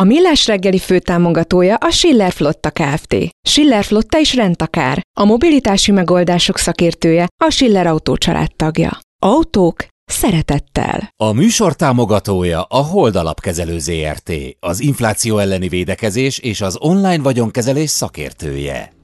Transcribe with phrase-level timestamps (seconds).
[0.00, 3.16] A Millás reggeli főtámogatója a Schiller Flotta Kft.
[3.48, 5.00] Schiller Flotta is rendtakár.
[5.20, 8.16] A mobilitási megoldások szakértője a Schiller Autó
[8.56, 8.98] tagja.
[9.22, 11.12] Autók szeretettel.
[11.16, 17.90] A műsor támogatója a Hold Alapkezelő ZRT, az infláció elleni védekezés és az online vagyonkezelés
[17.90, 18.99] szakértője.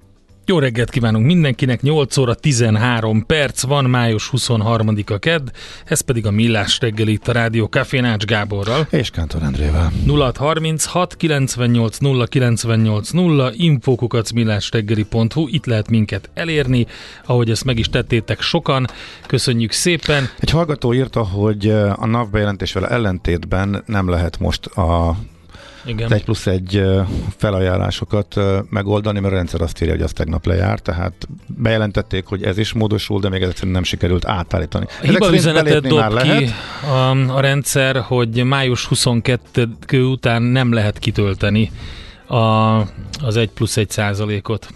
[0.48, 5.48] Jó reggelt kívánunk mindenkinek, 8 óra 13 perc van, május 23-a kedd,
[5.84, 8.86] ez pedig a Millás reggel itt a Rádió Café Nács Gáborral.
[8.90, 9.92] És Kántor Endrével.
[10.06, 16.86] 0636 98 0 98 0 infókukac millásreggeli.hu, itt lehet minket elérni,
[17.24, 18.86] ahogy ezt meg is tettétek sokan,
[19.26, 20.28] köszönjük szépen.
[20.38, 25.16] Egy hallgató írta, hogy a NAV bejelentésvel ellentétben nem lehet most a
[25.86, 26.12] igen.
[26.12, 26.82] egy plusz egy
[27.36, 28.34] felajánlásokat
[28.70, 32.72] megoldani, mert a rendszer azt írja, hogy az tegnap lejárt, tehát bejelentették, hogy ez is
[32.72, 34.86] módosul, de még egyszerűen nem sikerült átállítani.
[35.02, 36.50] Hiba üzenetet dob ki
[36.86, 39.68] a, a rendszer, hogy május 22
[40.04, 41.70] után nem lehet kitölteni
[42.26, 42.36] a,
[43.22, 44.68] az egy plusz egy százalékot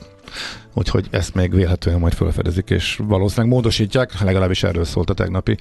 [0.72, 5.56] úgyhogy ezt még vélhetően majd felfedezik, és valószínűleg módosítják, legalábbis erről szólt a tegnapi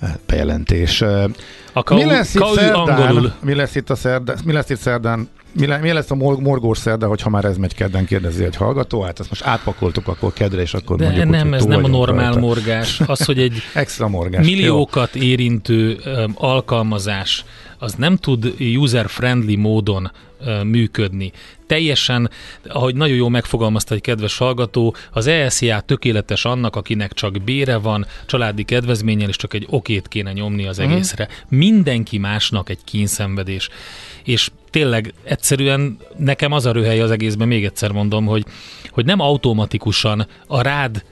[0.00, 1.02] eh, bejelentés.
[1.02, 1.24] Eh,
[1.72, 3.34] a kau, mi lesz itt szerdán?
[3.40, 4.38] Mi lesz itt a szerdán?
[4.44, 5.28] Mi lesz itt szerdán?
[5.52, 9.00] Mi, le, mi lesz a morgós szerda, hogyha már ez megy kedden, kérdezi egy hallgató,
[9.00, 11.88] hát ezt most átpakoltuk akkor kedre, és akkor De mondjuk nem, úgy, ez nem a
[11.88, 12.40] normál rajta.
[12.40, 13.00] morgás.
[13.06, 14.46] Az, hogy egy Extra morgás.
[14.46, 15.22] milliókat Jó.
[15.22, 17.44] érintő um, alkalmazás,
[17.78, 20.10] az nem tud user-friendly módon
[20.64, 21.32] működni.
[21.66, 22.30] Teljesen,
[22.68, 28.06] ahogy nagyon jó megfogalmazta egy kedves hallgató, az ESZIA tökéletes annak, akinek csak bére van,
[28.26, 30.90] családi kedvezménnyel, és csak egy okét kéne nyomni az mhm.
[30.90, 31.28] egészre.
[31.30, 31.58] Mm.
[31.58, 33.68] Mindenki másnak egy kínszenvedés.
[34.24, 38.44] És tényleg egyszerűen nekem az a röhely az egészben, még egyszer mondom, hogy,
[38.90, 41.02] hogy nem automatikusan a rád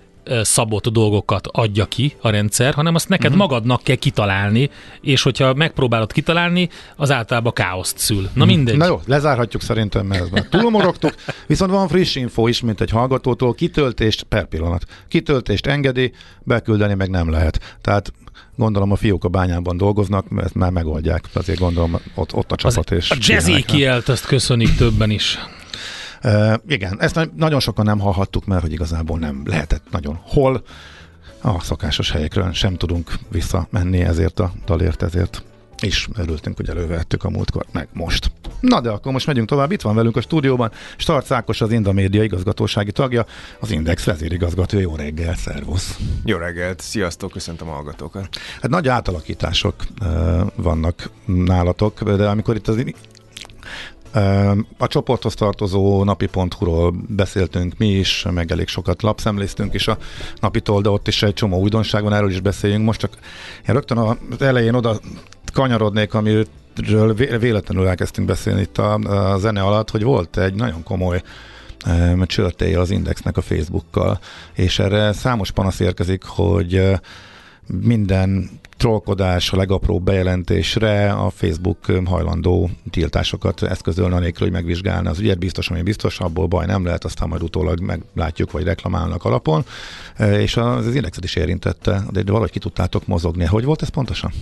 [0.43, 3.41] szabott dolgokat adja ki a rendszer, hanem azt neked uh-huh.
[3.41, 8.23] magadnak kell kitalálni, és hogyha megpróbálod kitalálni, az általában káoszt szül.
[8.23, 8.55] Na mhm.
[8.55, 8.77] mindegy.
[8.77, 11.15] Na jó, lezárhatjuk szerintem, mert ezt túlmorogtuk.
[11.47, 14.85] Viszont van friss info is, mint egy hallgatótól, kitöltést per pillanat.
[15.09, 17.79] Kitöltést engedi, beküldeni meg nem lehet.
[17.81, 18.13] Tehát
[18.57, 21.25] gondolom a fiúk a bányában dolgoznak, ezt már megoldják.
[21.33, 22.91] Azért gondolom ott, ott a csapat.
[22.91, 25.39] Az, és a jazzy kielt, azt köszönik többen is.
[26.25, 30.63] Uh, igen, ezt nagyon sokan nem hallhattuk, mert hogy igazából nem lehetett nagyon hol.
[31.43, 35.43] A szokásos helyekről sem tudunk visszamenni ezért a dalért, ezért
[35.81, 38.31] és örültünk, hogy elővettük a múltkor, meg most.
[38.61, 39.73] Na de akkor most megyünk tovább.
[39.73, 43.27] Itt van velünk a stúdióban Starc Ákos, az Inda Média igazgatósági tagja,
[43.61, 44.79] az Index vezérigazgató.
[44.79, 45.99] Jó reggel, szervusz!
[46.25, 48.29] Jó reggelt, sziasztok, köszöntöm a hallgatókat!
[48.61, 52.77] Hát nagy átalakítások uh, vannak nálatok, de amikor itt az
[54.79, 59.99] a csoporthoz tartozó napi.hu-ról beszéltünk mi is, meg elég sokat lapszemléztünk is a
[60.41, 62.85] napitól, de ott is egy csomó újdonság van, erről is beszéljünk.
[62.85, 63.19] Most csak
[63.69, 65.01] én rögtön az elején oda
[65.53, 71.23] kanyarodnék, amiről véletlenül elkezdtünk beszélni itt a, a zene alatt, hogy volt egy nagyon komoly
[72.25, 74.21] csörtéje az Indexnek a Facebookkal,
[74.53, 76.83] és erre számos panasz érkezik, hogy
[77.67, 85.39] minden trollkodás, a legapróbb bejelentésre a Facebook hajlandó tiltásokat eszközölni, anélkül, hogy megvizsgálna az ügyet,
[85.39, 89.65] biztos, ami biztos, abból baj nem lehet, aztán majd utólag meglátjuk, vagy reklamálnak alapon,
[90.19, 93.45] és az, az indexet is érintette, de valahogy ki tudtátok mozogni.
[93.45, 94.33] Hogy volt ez pontosan?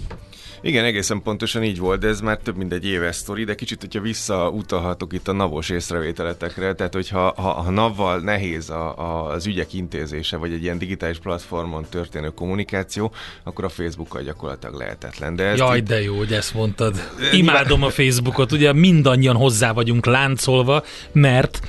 [0.60, 3.80] Igen, egészen pontosan így volt, de ez már több mint egy éves sztori, de kicsit,
[3.80, 9.46] hogyha visszautalhatok itt a navos észrevételetekre, tehát hogyha ha, ha navval nehéz a, a, az
[9.46, 15.36] ügyek intézése, vagy egy ilyen digitális platformon történő kommunikáció, akkor a Facebookkal gyakorlatilag lehetetlen.
[15.36, 15.84] De Jaj, itt...
[15.84, 17.10] de jó, hogy ezt mondtad.
[17.32, 21.60] Imádom a Facebookot, ugye mindannyian hozzá vagyunk láncolva, mert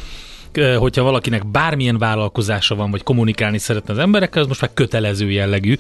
[0.78, 5.76] hogyha valakinek bármilyen vállalkozása van, vagy kommunikálni szeretne az emberekkel, az most már kötelező jellegű,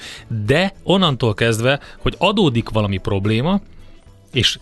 [0.45, 3.61] de onnantól kezdve, hogy adódik valami probléma,
[4.33, 4.59] és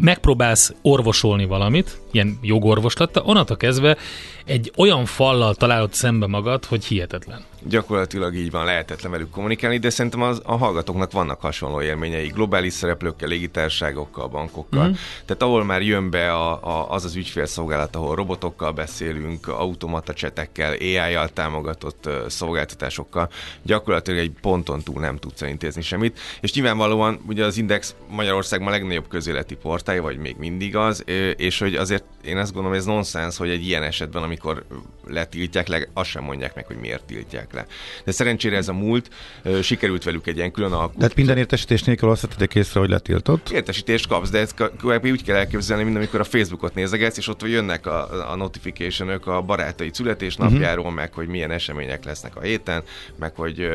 [0.00, 3.96] megpróbálsz orvosolni valamit, ilyen jogorvoslatta, onnantól kezdve
[4.44, 7.44] egy olyan fallal találod szembe magad, hogy hihetetlen.
[7.68, 12.72] Gyakorlatilag így van, lehetetlen velük kommunikálni, de szerintem az, a hallgatóknak vannak hasonló élményei, globális
[12.72, 14.84] szereplőkkel, légitárságokkal, bankokkal.
[14.84, 14.94] Mm-hmm.
[15.24, 20.72] Tehát ahol már jön be a, a, az az ügyfélszolgálat, ahol robotokkal beszélünk, automata csetekkel,
[20.72, 23.28] AI-jal támogatott uh, szolgáltatásokkal,
[23.62, 26.18] gyakorlatilag egy ponton túl nem tudsz intézni semmit.
[26.40, 31.04] És nyilvánvalóan ugye az Index Magyarországban a legnagyobb közéleti portálja, vagy még mindig az,
[31.36, 34.64] és hogy azért én azt gondolom, ez nonsens, hogy egy ilyen esetben, ami amikor
[35.06, 37.66] letiltják le, azt sem mondják meg, hogy miért tiltják le.
[38.04, 39.10] De szerencsére ez a múlt,
[39.62, 40.98] sikerült velük egy ilyen külön alkut.
[40.98, 43.50] Tehát minden értesítés nélkül azt vettek észre, hogy letiltott?
[43.50, 44.54] Értesítést kapsz, de ezt
[45.02, 49.42] úgy kell elképzelni, mint amikor a Facebookot nézegetsz, és ott jönnek a, a notification a
[49.42, 50.98] barátai születésnapjáról, uh-huh.
[51.00, 52.82] meg hogy milyen események lesznek a héten,
[53.18, 53.68] meg hogy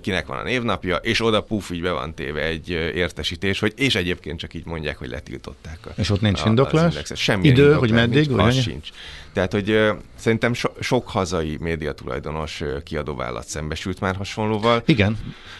[0.00, 3.94] kinek van a névnapja, és oda puf, így be van téve egy értesítés, hogy és
[3.94, 5.78] egyébként csak így mondják, hogy letiltották.
[5.86, 6.94] A, és ott nincs a, indoklás?
[7.14, 8.28] Semmi Idő, indoklás, hogy meddig?
[8.28, 8.88] Nincs, az sincs.
[9.32, 9.80] Tehát, hogy
[10.14, 12.82] szerintem so, sok hazai médiatulajdonos uh,
[13.16, 14.82] kiadóvállalat szembesült már hasonlóval.
[14.86, 15.18] Igen,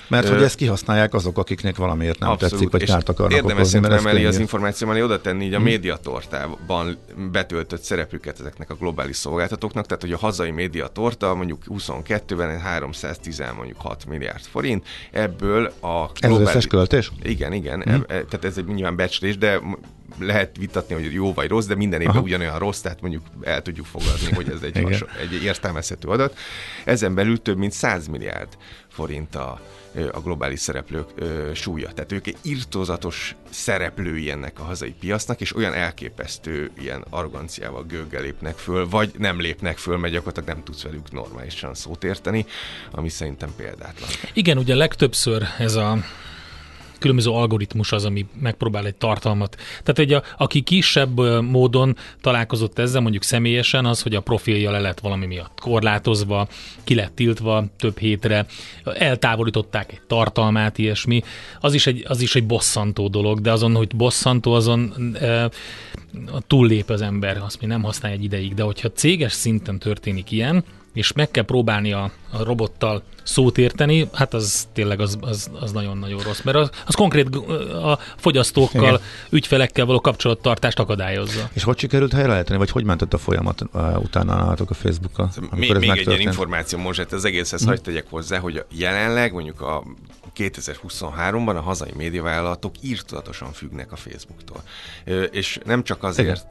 [0.08, 3.92] mert hogy ezt kihasználják azok, akiknek valamiért nem abszolút, tetszik, vagy kárt akarnak Érdemes szerintem
[3.92, 5.64] emeli az információ mellé oda tenni így a hmm.
[5.64, 6.98] médiatortában
[7.32, 13.80] betöltött szerepüket ezeknek a globális szolgáltatóknak, tehát hogy a hazai médiatorta mondjuk 22-ben 310 mondjuk
[13.80, 16.20] 6 milliárd forint, ebből a globális...
[16.20, 17.12] Ez összes költés?
[17.22, 18.04] Igen, igen, hmm.
[18.08, 19.60] e, e, tehát ez egy nyilván becslés, de
[20.18, 22.24] lehet vitatni, hogy jó vagy rossz, de minden évben Aha.
[22.24, 26.36] ugyanolyan rossz, tehát mondjuk el tudjuk fogadni, hogy ez egy, has, egy értelmezhető adat.
[26.84, 28.56] Ezen belül több mint 100 milliárd
[28.88, 29.60] forint a,
[30.12, 31.92] a globális szereplők ö, súlya.
[31.92, 38.22] Tehát ők egy irtózatos szereplői ennek a hazai piacnak, és olyan elképesztő ilyen arroganciával gőggel
[38.22, 42.46] lépnek föl, vagy nem lépnek föl, mert gyakorlatilag nem tudsz velük normálisan szót érteni,
[42.90, 44.08] ami szerintem példátlan.
[44.32, 45.98] Igen, ugye legtöbbször ez a
[46.98, 49.56] különböző algoritmus az, ami megpróbál egy tartalmat.
[49.56, 54.78] Tehát, hogy a, aki kisebb módon találkozott ezzel, mondjuk személyesen, az, hogy a profilja le
[54.78, 56.48] lett valami miatt korlátozva,
[56.84, 58.46] ki lett tiltva több hétre,
[58.84, 61.22] eltávolították egy tartalmát, ilyesmi,
[61.60, 65.50] az is egy, az is egy bosszantó dolog, de azon, hogy bosszantó, azon e,
[66.46, 70.64] túllép az ember, azt mi nem használ egy ideig, de hogyha céges szinten történik ilyen,
[70.96, 75.72] és meg kell próbálni a, a robottal szót érteni, hát az tényleg az, az, az
[75.72, 77.36] nagyon-nagyon rossz, mert az, az konkrét
[77.82, 79.00] a fogyasztókkal, Igen.
[79.30, 81.48] ügyfelekkel való kapcsolattartást akadályozza.
[81.52, 85.30] És hogy sikerült helyreállítani, vagy hogy mentett a folyamat uh, utána nálatok a Facebookon?
[85.50, 87.68] Még, még egy ilyen információ most, hát az egészhez hmm.
[87.68, 89.82] hagyd tegyek hozzá, hogy jelenleg mondjuk a
[90.36, 94.62] 2023-ban a hazai médiavállalatok írtudatosan függnek a Facebooktól.
[95.30, 96.46] És nem csak azért,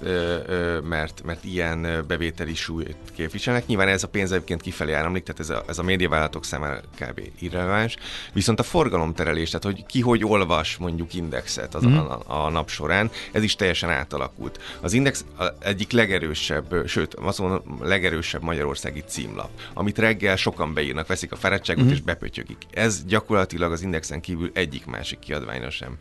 [0.83, 5.49] mert, mert ilyen bevételi súlyt képviselnek, nyilván ez a pénz egyébként kifelé áramlik, tehát ez
[5.49, 7.21] a, ez a médiavállalatok számára kb.
[7.39, 7.95] irreleváns,
[8.33, 11.95] viszont a forgalomterelés, tehát hogy ki hogy olvas mondjuk indexet az mm.
[11.95, 14.59] a, a, nap során, ez is teljesen átalakult.
[14.81, 15.25] Az index
[15.59, 21.85] egyik legerősebb, sőt, azt mondom, legerősebb magyarországi címlap, amit reggel sokan beírnak, veszik a fáradtságot
[21.85, 21.89] mm.
[21.89, 22.57] és bepötyögik.
[22.71, 25.98] Ez gyakorlatilag az indexen kívül egyik másik kiadványra sem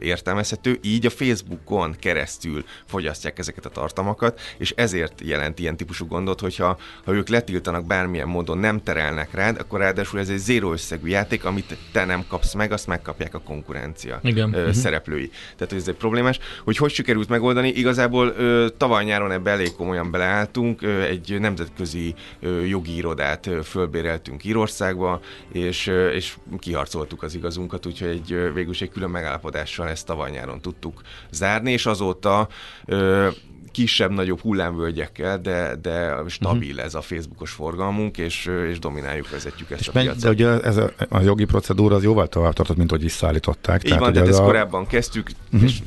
[0.00, 0.78] értelmezhető.
[0.82, 6.78] Így a Facebookon keresztül fogyasztják ezeket a tartalmakat, és ezért jelent ilyen típusú gondot, hogyha
[7.04, 11.44] ha ők letiltanak bármilyen módon, nem terelnek rád, akkor ráadásul ez egy zéró összegű játék,
[11.44, 14.54] amit te nem kapsz meg, azt megkapják a konkurencia Igen.
[14.54, 14.74] Ö, uh-huh.
[14.74, 15.30] szereplői.
[15.56, 16.38] Tehát ez egy problémás.
[16.64, 17.68] Hogy hogy sikerült megoldani?
[17.68, 23.62] Igazából ö, tavaly nyáron ebbe elég komolyan beleálltunk, ö, egy nemzetközi ö, jogi irodát ö,
[23.62, 25.20] fölbéreltünk Írországba,
[25.52, 30.30] és, ö, és kiharcolt megtaláltuk az igazunkat, úgyhogy egy, végül egy külön megállapodással ezt tavaly
[30.30, 32.48] nyáron tudtuk zárni, és azóta
[33.72, 36.84] kisebb-nagyobb hullámvölgyekkel, de, de stabil uh-huh.
[36.84, 40.22] ez a Facebookos forgalmunk, és, és domináljuk, vezetjük ezt és a menj, piacot.
[40.22, 43.84] De ugye ez a, a jogi procedúra az jóval tovább tartott, mint hogy visszaállították.
[43.84, 44.42] Így tehát, van, de ezt a...
[44.44, 45.68] korábban kezdtük, uh-huh.
[45.68, 45.78] és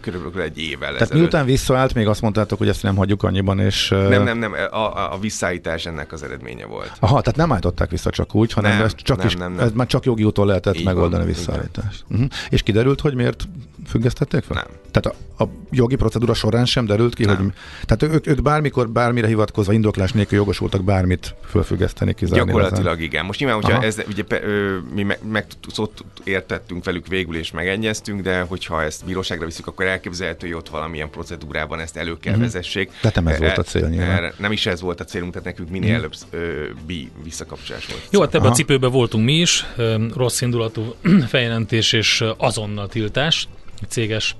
[0.00, 1.20] körülbelül egy évvel Tehát ezelőtt.
[1.20, 3.88] miután visszaállt, még azt mondtátok, hogy ezt nem hagyjuk annyiban, és...
[3.88, 6.92] Nem, nem, nem, a, a, a visszaállítás ennek az eredménye volt.
[7.00, 9.64] Aha, tehát nem állították vissza csak úgy, hanem nem, ez csak nem, is, nem, nem.
[9.64, 12.04] ez már csak jogi úton lehetett Így megoldani van, visszaállítást.
[12.08, 12.26] Uh-huh.
[12.50, 13.48] És kiderült, hogy miért
[13.86, 14.56] függesztették fel?
[14.56, 14.80] Nem.
[14.90, 17.36] Tehát a, a jogi procedúra során sem derült ki, nem.
[17.36, 17.52] hogy...
[17.84, 22.44] Tehát ők, ők bármikor, bármire hivatkozva, indoklás nélkül jogosultak bármit fölfüggeszteni, kizárni.
[22.44, 23.04] Gyakorlatilag ezen.
[23.04, 23.24] igen.
[23.24, 23.84] Most nyilván, hogyha Aha.
[23.84, 29.04] ez, ugye, ö, mi meg, meg szót értettünk velük végül és megegyeztünk, de hogyha ezt
[29.04, 32.50] bíróságra visszük, akkor elképzelhető, hogy ott valamilyen procedúrában ezt elő kell uh-huh.
[32.50, 32.90] vezessék.
[33.00, 34.32] Tehát nem ez volt a cél nyilván.
[34.36, 36.04] Nem is ez volt a célunk, tehát nekünk minél uh-huh.
[36.30, 38.06] előbb bi visszakapcsolás volt.
[38.10, 39.66] Jó, hát ebben a cipőben voltunk mi is,
[40.14, 40.94] rossz indulatú
[41.26, 43.48] feljelentés és azonnal tiltás,
[43.88, 44.34] céges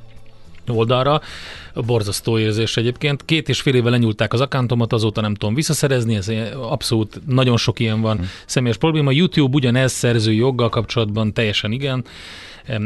[0.69, 1.21] oldalra.
[1.75, 3.25] Borzasztó érzés egyébként.
[3.25, 7.81] Két és fél éve lenyúlták az akántomat, azóta nem tudom visszaszerezni, ez abszolút nagyon sok
[7.81, 8.29] ilyen van hmm.
[8.47, 9.11] személyes probléma.
[9.11, 12.05] YouTube ugyanez szerző joggal kapcsolatban teljesen igen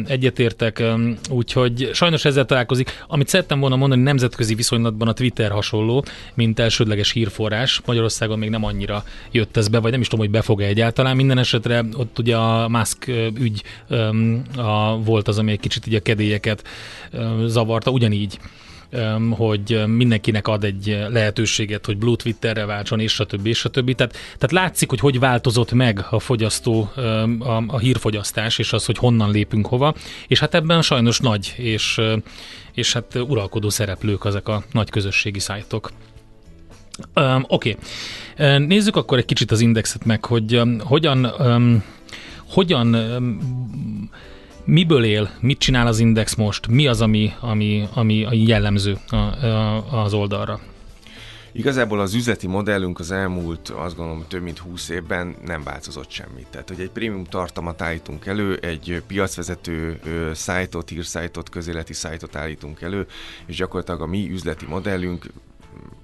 [0.07, 0.83] egyetértek,
[1.31, 3.05] úgyhogy sajnos ezzel találkozik.
[3.09, 7.81] Amit szerettem volna mondani, nemzetközi viszonylatban a Twitter hasonló, mint elsődleges hírforrás.
[7.87, 11.17] Magyarországon még nem annyira jött ez be, vagy nem is tudom, hogy befog-e egyáltalán.
[11.17, 13.07] Minden esetre ott ugye a Musk
[13.39, 13.63] ügy
[14.57, 16.69] a, volt az, ami egy kicsit így a kedélyeket
[17.47, 18.39] zavarta, ugyanígy
[19.31, 23.47] hogy mindenkinek ad egy lehetőséget, hogy Blue Twitterre váltson, és stb.
[23.47, 23.95] és stb.
[23.95, 26.91] Tehát, tehát látszik, hogy hogy változott meg a fogyasztó,
[27.39, 29.95] a, a hírfogyasztás, és az, hogy honnan lépünk hova,
[30.27, 32.01] és hát ebben sajnos nagy, és,
[32.73, 35.93] és hát uralkodó szereplők ezek a nagy közösségi szájtok.
[37.15, 37.77] Um, Oké.
[38.37, 38.67] Okay.
[38.67, 41.85] Nézzük akkor egy kicsit az indexet meg, hogy um, hogyan, um,
[42.49, 44.11] hogyan um,
[44.67, 50.03] miből él, mit csinál az index most, mi az, ami, ami, ami jellemző a, a,
[50.03, 50.61] az oldalra?
[51.53, 56.47] Igazából az üzleti modellünk az elmúlt, azt gondolom, több mint 20 évben nem változott semmit.
[56.51, 60.01] Tehát, hogy egy prémium tartalmat állítunk elő, egy piacvezető
[60.35, 63.07] szájtot, hírszájtot, közéleti szájtot állítunk elő,
[63.47, 65.27] és gyakorlatilag a mi üzleti modellünk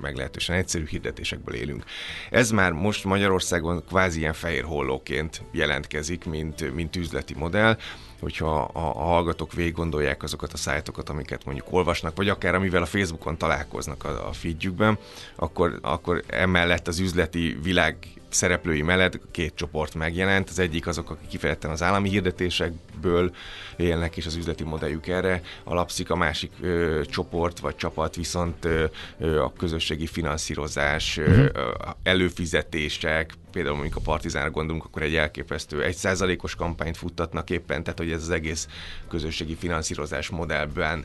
[0.01, 1.85] meglehetősen egyszerű hirdetésekből élünk.
[2.31, 7.77] Ez már most Magyarországon kvázi ilyen fehér hollóként jelentkezik, mint, mint üzleti modell
[8.23, 12.83] hogyha a, a hallgatók végig gondolják azokat a szájtokat, amiket mondjuk olvasnak, vagy akár amivel
[12.83, 14.99] a Facebookon találkoznak a, a feedjükben,
[15.37, 17.97] akkor, akkor emellett az üzleti világ
[18.33, 20.49] szereplői mellett két csoport megjelent.
[20.49, 23.35] Az egyik azok, akik kifejezetten az állami hirdetésekből
[23.77, 26.11] élnek, és az üzleti modelljük erre alapszik.
[26.11, 28.85] A másik ö, csoport vagy csapat viszont ö,
[29.19, 31.37] ö, a közösségi finanszírozás, uh-huh.
[31.37, 31.91] ö, mhm.
[32.03, 37.99] előfizetések, például mondjuk a Partizánra gondolunk, akkor egy elképesztő egy százalékos kampányt futtatnak éppen, tehát
[37.99, 38.69] hogy ez az egész
[39.09, 41.05] közösségi finanszírozás modellben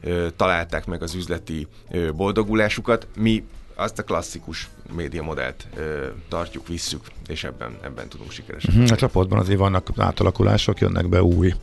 [0.00, 3.06] ö, találták meg az üzleti ö, boldogulásukat.
[3.16, 8.74] Mi azt a klasszikus média modellt ö, tartjuk, visszük, és ebben, ebben tudunk sikeresek.
[8.74, 11.56] Mhm, a csoportban azért vannak átalakulások, jönnek be új uh,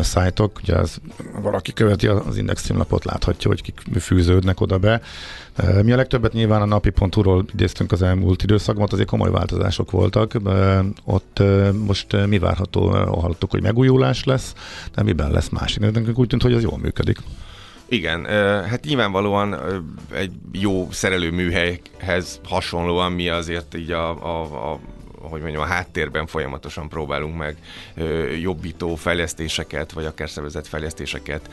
[0.00, 1.00] szájtok, ugye az,
[1.42, 5.00] valaki követi az Index címlapot, láthatja, hogy kik fűződnek oda be.
[5.82, 10.32] Mi a legtöbbet nyilván a napi.hu-ról idéztünk az elmúlt időszakban, azért komoly változások voltak.
[11.04, 11.42] Ott
[11.84, 12.88] most mi várható?
[12.90, 14.54] Hallottuk, hogy megújulás lesz,
[14.94, 15.80] de miben lesz másik?
[15.80, 17.18] Nekünk úgy tűnt, hogy ez jól működik.
[17.90, 18.24] Igen,
[18.64, 19.56] hát nyilvánvalóan
[20.12, 24.80] egy jó szerelő műhelyhez hasonlóan mi azért így a, a, a
[25.20, 27.56] hogy mondjam, a háttérben folyamatosan próbálunk meg
[28.40, 31.50] jobbító fejlesztéseket, vagy akár szervezett fejlesztéseket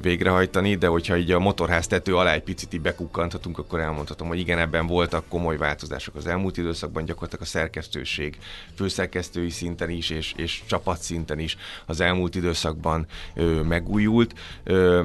[0.00, 4.38] végrehajtani, de hogyha így a motorház tető alá egy picit így bekukkanthatunk, akkor elmondhatom, hogy
[4.38, 8.38] igen, ebben voltak komoly változások az elmúlt időszakban, gyakorlatilag a szerkesztőség
[8.76, 14.34] főszerkesztői szinten is, és, és csapatszinten is az elmúlt időszakban ö, megújult.
[14.64, 15.02] Ö,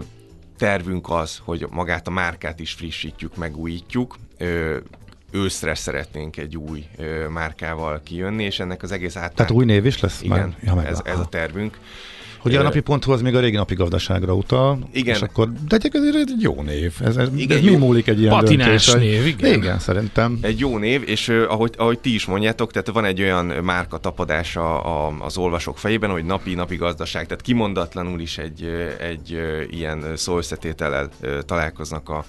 [0.58, 4.16] tervünk az, hogy magát a márkát is frissítjük, megújítjuk.
[5.32, 9.34] Őszre szeretnénk egy új ö, márkával kijönni, és ennek az egész át.
[9.34, 10.22] Tehát új név is lesz?
[10.22, 10.76] Igen, már?
[10.76, 11.80] Ja, ez, ez a tervünk.
[12.46, 14.80] Ugye a napi ponthoz az még a régi napi gazdaságra utal.
[14.92, 15.16] Igen.
[15.16, 16.94] És akkor, de ez egy jó név.
[17.04, 17.72] Ez, ez, igen, ez jó.
[17.72, 19.10] mi múlik egy ilyen Patinás döntés?
[19.10, 19.54] név, igen.
[19.54, 20.38] Igen, szerintem.
[20.42, 24.82] Egy jó név, és ahogy, ahogy ti is mondjátok, tehát van egy olyan márka tapadása
[24.82, 31.40] a, az olvasók fejében, hogy napi-napi gazdaság, tehát kimondatlanul is egy, egy ilyen szóösszetétellel uh,
[31.40, 32.26] találkoznak a,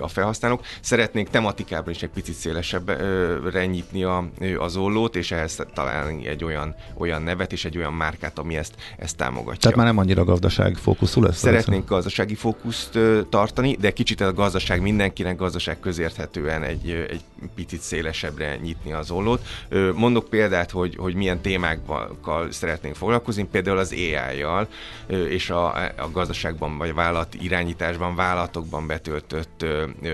[0.00, 0.64] a felhasználók.
[0.80, 6.74] Szeretnénk tematikában is egy picit szélesebbre nyitni a, az ollót, és ehhez találni egy olyan,
[6.96, 9.70] olyan nevet és egy olyan márkát, ami ezt, ezt támogatja támogatja.
[9.70, 11.38] Tehát már nem annyira gazdaság fókuszú lesz?
[11.38, 17.22] Szeretnénk az gazdasági fókuszt tartani, de kicsit a gazdaság mindenkinek gazdaság közérthetően egy, egy
[17.54, 19.46] picit szélesebbre nyitni az ollót.
[19.94, 24.68] Mondok példát, hogy, hogy milyen témákkal szeretnénk foglalkozni, például az AI-jal
[25.28, 29.64] és a, a gazdaságban vagy vállalat irányításban, vállalatokban betöltött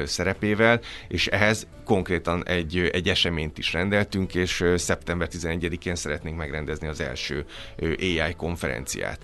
[0.04, 7.00] szerepével, és ehhez konkrétan egy, egy eseményt is rendeltünk, és szeptember 11-én szeretnénk megrendezni az
[7.00, 7.44] első
[7.78, 9.18] AI konferenciát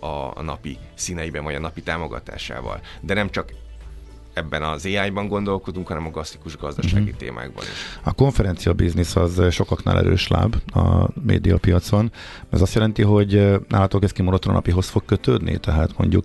[0.00, 2.80] a, napi színeiben, vagy a napi támogatásával.
[3.00, 3.52] De nem csak
[4.38, 7.18] ebben az AI-ban gondolkodunk, hanem a klasszikus gazdasági uh-huh.
[7.18, 7.70] témákban is.
[8.02, 12.12] A konferencia biznisz az sokaknál erős láb a médiapiacon.
[12.50, 15.58] Ez azt jelenti, hogy nálatok ez kimondottan a napihoz fog kötődni?
[15.58, 16.24] Tehát mondjuk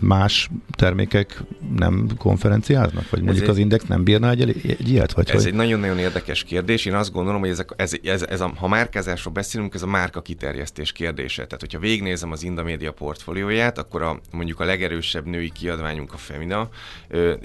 [0.00, 1.42] más termékek
[1.76, 3.10] nem konferenciáznak?
[3.10, 5.12] Vagy mondjuk ez az egy, index nem bírna egy, egy ilyet?
[5.12, 5.46] Vagy ez hogy?
[5.46, 6.84] egy nagyon-nagyon érdekes kérdés.
[6.84, 10.20] Én azt gondolom, hogy ezek, ez, ez, ez a, ha márkázásról beszélünk, ez a márka
[10.22, 11.44] kiterjesztés kérdése.
[11.44, 16.68] Tehát, hogyha végnézem az Indamedia portfólióját, akkor a, mondjuk a legerősebb női kiadványunk a Femina,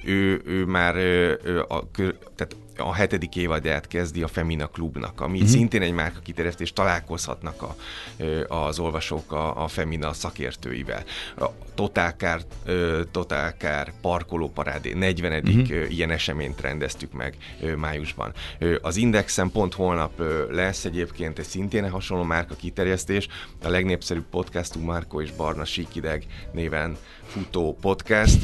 [0.04, 0.96] ő, ő már
[1.68, 1.92] a,
[2.36, 5.54] tehát a hetedik évadját kezdi a Femina Klubnak, ami uh-huh.
[5.54, 7.76] szintén egy márka kiterjesztés, találkozhatnak a,
[8.54, 11.04] az olvasók a, a Femina szakértőivel.
[11.38, 12.42] A Totálkár,
[13.12, 15.44] Totálkár parkolóparádé 40.
[15.44, 15.92] Uh-huh.
[15.92, 17.38] ilyen eseményt rendeztük meg
[17.78, 18.34] májusban.
[18.82, 23.28] Az Indexen pont holnap lesz egyébként egy szintén hasonló márka kiterjesztés.
[23.64, 28.44] A legnépszerűbb podcastunk Márko és Barna Síkideg néven futó podcast,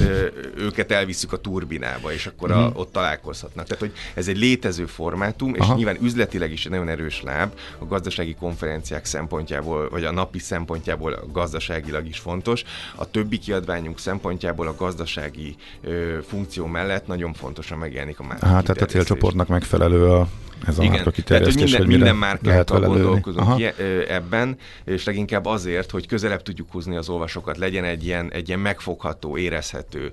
[0.57, 2.79] őket elviszük a turbinába, és akkor a, uh-huh.
[2.79, 3.65] ott találkozhatnak.
[3.65, 5.75] Tehát, hogy ez egy létező formátum, és Aha.
[5.75, 11.23] nyilván üzletileg is egy nagyon erős láb, a gazdasági konferenciák szempontjából, vagy a napi szempontjából
[11.31, 12.63] gazdaságilag is fontos.
[12.95, 18.39] A többi kiadványunk szempontjából a gazdasági ö, funkció mellett nagyon fontosan megjelenik a már.
[18.39, 20.27] Hát, tehát a célcsoportnak megfelelő a
[20.67, 23.65] ez a Igen, tehát, hogy minden, minden márkával gondolkozunk ki
[24.07, 28.59] ebben, és leginkább azért, hogy közelebb tudjuk húzni az olvasókat, legyen egy ilyen, egy ilyen
[28.59, 30.11] megfogható, érezhető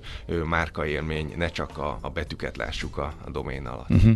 [0.49, 3.89] márkaélmény, ne csak a, a betűket lássuk a, a domén alatt.
[3.89, 4.11] Uh-huh.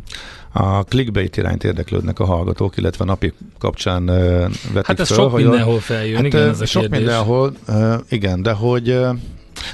[0.52, 5.44] A clickbait irányt érdeklődnek a hallgatók, illetve napi kapcsán vetik Hát ez föl, sok hogy
[5.44, 7.00] mindenhol feljön, hát, igen, ez a Sok kérdés.
[7.00, 7.54] mindenhol,
[8.10, 8.98] igen, de hogy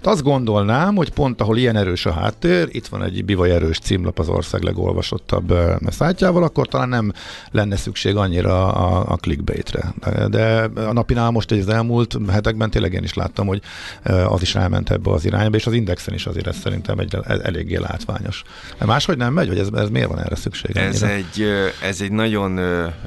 [0.02, 3.80] de azt gondolnám, hogy pont ahol ilyen erős a háttér, itt van egy bivaj erős
[3.80, 5.54] címlap az ország legolvasottabb
[5.88, 7.14] szájtjával, akkor talán nem
[7.52, 9.94] lenne szükség annyira a, a clickbaitre.
[10.04, 13.62] De, de a napinál most az elmúlt hetekben tényleg én is láttam, hogy
[14.04, 17.76] az is elment ebbe az irányba, és az indexen is azért ez szerintem egy, eléggé
[17.76, 18.44] látványos.
[18.78, 20.78] De máshogy nem megy, hogy ez, ez miért van erre szükség?
[20.78, 21.46] Ez egy,
[21.84, 22.58] ez egy nagyon,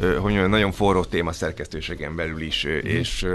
[0.01, 2.87] hogy mondjam, nagyon forró téma szerkesztőségen belül is, mm.
[2.87, 3.27] és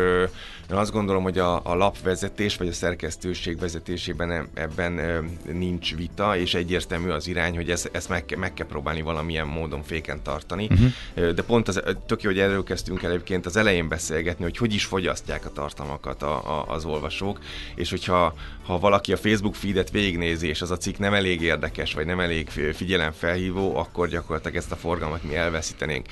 [0.72, 5.00] én azt gondolom, hogy a, a lapvezetés vagy a szerkesztőség vezetésében ebben
[5.52, 9.84] nincs vita, és egyértelmű az irány, hogy ezt, ezt meg, meg kell próbálni valamilyen módon
[9.84, 10.68] féken tartani.
[10.72, 11.30] Uh-huh.
[11.30, 14.74] De pont az, tök jó, hogy erről kezdtünk el egyébként az elején beszélgetni, hogy hogy
[14.74, 17.40] is fogyasztják a tartalmakat a, a, az olvasók,
[17.76, 18.34] és hogyha
[18.68, 22.20] ha valaki a Facebook feedet végignézi, és az a cikk nem elég érdekes, vagy nem
[22.20, 26.06] elég figyelemfelhívó, akkor gyakorlatilag ezt a forgalmat mi elveszítenénk.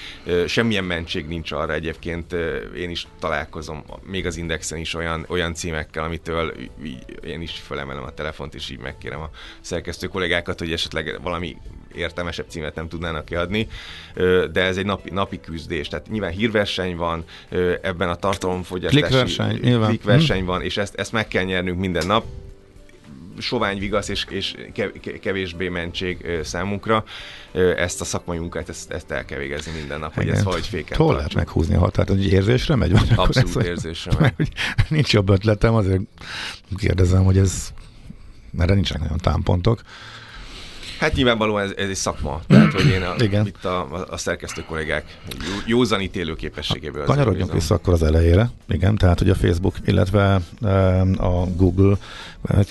[0.48, 2.34] Semmilyen mentség nincs arra egyébként,
[2.78, 6.54] én is találkozom, még az Indexen is olyan, olyan címekkel, amitől
[7.26, 9.30] én is felemelem a telefont, és így megkérem a
[9.62, 11.58] szerkesztő kollégákat, hogy esetleg valami
[11.96, 13.68] értelmesebb címet nem tudnának kiadni,
[14.52, 15.88] de ez egy napi, napi küzdés.
[15.88, 17.24] Tehát nyilván hírverseny van,
[17.82, 20.46] ebben a tartalomfogyasztási klikverseny, klikverseny hm.
[20.46, 22.26] van, és ezt, ezt meg kell nyernünk minden nap
[23.38, 24.56] sovány vigasz és, és
[25.22, 27.04] kevésbé mentség számunkra.
[27.78, 30.98] Ezt a szakmai munkát, ezt, ezt el kell végezni minden nap, hogy ez valahogy féken
[30.98, 32.10] Hol lehet meghúzni a határt?
[32.10, 32.92] Hogy érzésre megy?
[32.92, 34.52] Vagy Abszolút ez, érzésre megy.
[34.78, 36.02] Mert, nincs jobb ötletem, azért
[36.76, 37.74] kérdezem, hogy ez,
[38.52, 39.82] mert nincsenek nagyon támpontok.
[41.00, 42.42] Hát nyilvánvalóan ez, ez egy szakma.
[42.48, 43.48] Tehát, hogy én a, Igen.
[43.48, 47.06] itt a, a szerkesztő kollégák jó, józan ítélő képességéből.
[47.06, 48.50] Kanyarodjunk vissza akkor az elejére.
[48.68, 50.36] Igen, tehát, hogy a Facebook, illetve
[51.18, 51.98] a Google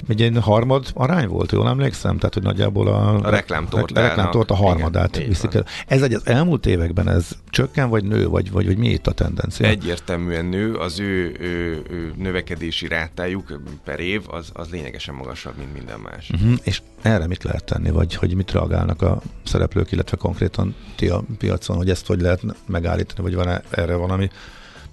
[0.09, 2.19] egy ilyen harmad arány volt, jól emlékszem?
[2.19, 5.65] Tehát, hogy nagyjából a, a reklámtort a, reklámtort a harmadát igen, viszik el.
[5.87, 9.13] Ez egy az elmúlt években ez csökken, vagy nő, vagy, vagy, vagy mi itt a
[9.13, 9.67] tendencia?
[9.67, 15.73] Egyértelműen nő, az ő, ő, ő növekedési rátájuk per év az, az lényegesen magasabb, mint
[15.73, 16.31] minden más.
[16.31, 16.53] Uh-huh.
[16.63, 21.23] És erre mit lehet tenni, vagy hogy mit reagálnak a szereplők, illetve konkrétan ti a
[21.39, 24.31] piacon, hogy ezt hogy lehet megállítani, vagy van erre valami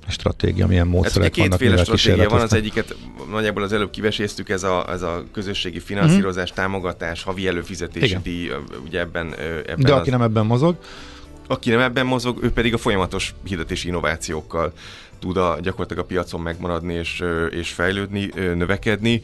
[0.08, 1.60] stratégia, milyen módszerek hát, vannak?
[1.60, 2.96] Kétféle stratégia van, az egyiket
[3.32, 6.64] nagyjából az előbb kiveséztük, ez a, ez a közösségi finanszírozás, mm-hmm.
[6.64, 8.22] támogatás, havi előfizetési Igen.
[8.22, 8.52] díj,
[8.86, 9.34] ugye ebben,
[9.66, 10.18] ebben De aki az...
[10.18, 10.76] nem ebben mozog?
[11.48, 14.74] Aki nem ebben mozog, ő pedig a folyamatos hirdetési innovációkkal
[15.20, 19.22] tud a, gyakorlatilag a piacon megmaradni és, és fejlődni, növekedni.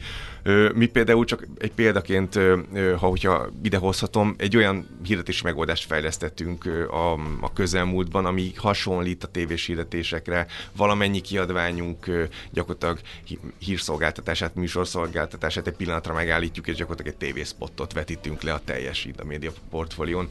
[0.74, 2.38] Mi például csak egy példaként,
[2.74, 9.66] ha hogyha idehozhatom, egy olyan hirdetési megoldást fejlesztettünk a, a közelmúltban, ami hasonlít a tévés
[9.66, 10.46] hirdetésekre.
[10.76, 12.98] Valamennyi kiadványunk gyakorlatilag
[13.58, 19.52] hírszolgáltatását, műsorszolgáltatását egy pillanatra megállítjuk, és gyakorlatilag egy tévészpottot vetítünk le a teljes a média
[19.70, 20.28] portfólión.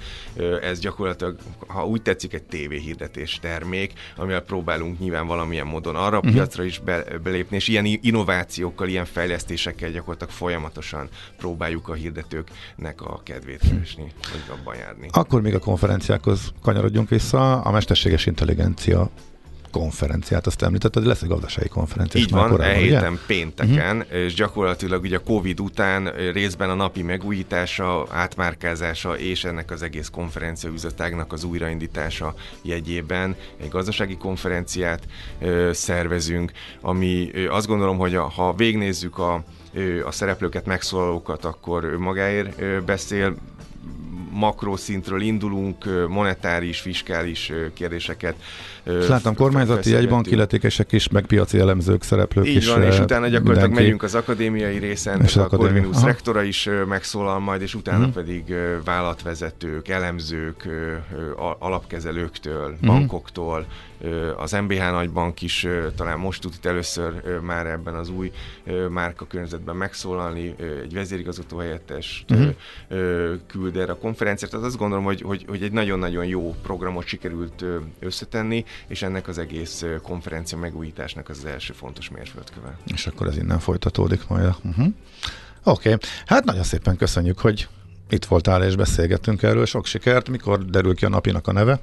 [0.62, 6.20] Ez gyakorlatilag, ha úgy tetszik, egy tévéhirdetés termék, amivel próbálunk nyilván valamilyen módon arra a
[6.20, 6.34] uh-huh.
[6.34, 13.22] piacra is be, belépni, és ilyen innovációkkal, ilyen fejlesztésekkel gyakorlatilag folyamatosan próbáljuk a hirdetőknek a
[13.24, 15.08] kedvét keresni, vagy abban járni.
[15.12, 17.62] Akkor még a konferenciákhoz kanyarodjunk vissza.
[17.62, 19.10] A mesterséges intelligencia
[19.72, 22.22] konferenciát, azt említetted, lesz egy gazdasági konferencia.
[22.22, 24.18] Így van, e héten pénteken, uh-huh.
[24.18, 30.10] és gyakorlatilag ugye a Covid után részben a napi megújítása, átmárkázása és ennek az egész
[30.10, 35.04] konferencia üzletágnak az újraindítása jegyében egy gazdasági konferenciát
[35.40, 39.44] ö, szervezünk, ami ö, azt gondolom, hogy a, ha végnézzük a
[40.06, 43.36] a szereplőket, megszólalókat, akkor magáért beszél,
[44.32, 48.36] makroszintről indulunk, monetáris, fiskális kérdéseket.
[48.84, 52.68] És láttam kormányzati, jegybanki illetékesek is, meg piaci elemzők, szereplők Így is.
[52.68, 53.74] van, és utána gyakorlatilag mindenki.
[53.74, 56.06] megyünk az akadémiai részen, és a Corvinus Aha.
[56.06, 58.14] rektora is megszólal majd, és utána uh-huh.
[58.14, 60.68] pedig vállalatvezetők, elemzők,
[61.60, 62.88] alapkezelőktől, uh-huh.
[62.88, 63.66] bankoktól,
[64.38, 68.32] az MBH nagybank is talán most tud itt először már ebben az új
[68.90, 72.56] márka környezetben megszólalni, egy vezérigazgató helyettes uh-huh.
[73.48, 74.52] küld erre a konferenciát.
[74.52, 77.64] Tehát azt gondolom, hogy, hogy, hogy egy nagyon-nagyon jó programot sikerült
[78.00, 82.78] összetenni, és ennek az egész konferencia megújításnak az, az első fontos mérföldköve.
[82.86, 84.46] És akkor ez innen folytatódik majd.
[84.64, 84.88] Uh-huh.
[85.64, 86.10] Oké, okay.
[86.26, 87.68] hát nagyon szépen köszönjük, hogy
[88.10, 90.30] itt voltál és beszélgettünk erről, sok sikert.
[90.30, 91.80] Mikor derül ki a napinak a neve?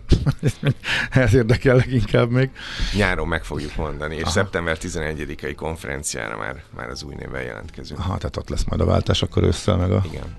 [1.10, 2.50] Ez érdekel leginkább még.
[2.96, 4.30] Nyáron meg fogjuk mondani, és Aha.
[4.30, 8.00] szeptember 11-i konferenciára már, már az új névvel jelentkezünk.
[8.00, 10.36] Aha, tehát ott lesz majd a váltás, akkor ősszel meg a Igen.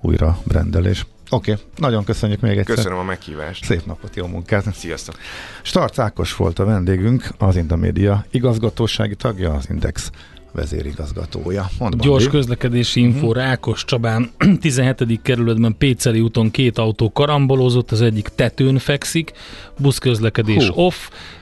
[0.00, 1.06] újra brendelés.
[1.30, 1.64] Oké, okay.
[1.76, 2.74] nagyon köszönjük még egyszer.
[2.74, 3.64] Köszönöm a meghívást.
[3.64, 4.74] Szép napot, jó munkát.
[4.74, 5.16] Sziasztok.
[5.62, 10.10] Starc Ákos volt a vendégünk, az Indamédia igazgatósági tagja, az Index
[10.54, 11.70] vezérigazgatója.
[11.78, 12.38] Mondd, Gyors Bandi.
[12.38, 13.34] közlekedési info, uh-huh.
[13.34, 15.22] Rákos Csabán 17.
[15.22, 19.32] kerületben Péceli úton két autó karambolózott, az egyik tetőn fekszik,
[19.78, 20.80] buszközlekedés Hú.
[20.80, 20.94] off,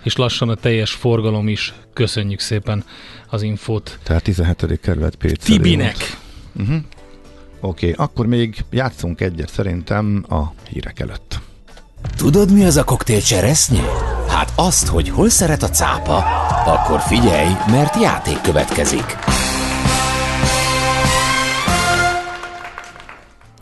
[0.03, 1.75] és lassan a teljes forgalom is.
[1.93, 2.85] Köszönjük szépen
[3.27, 3.99] az infót.
[4.03, 4.81] Tehát 17.
[4.81, 6.19] kerület Péceli Tibinek.
[6.61, 6.77] Uh-huh.
[7.61, 11.41] Oké, okay, akkor még játszunk egyet szerintem a hírek előtt.
[12.17, 14.12] Tudod, mi az a koktél cseresznye?
[14.33, 16.17] Hát azt, hogy hol szeret a cápa.
[16.67, 19.05] Akkor figyelj, mert játék következik.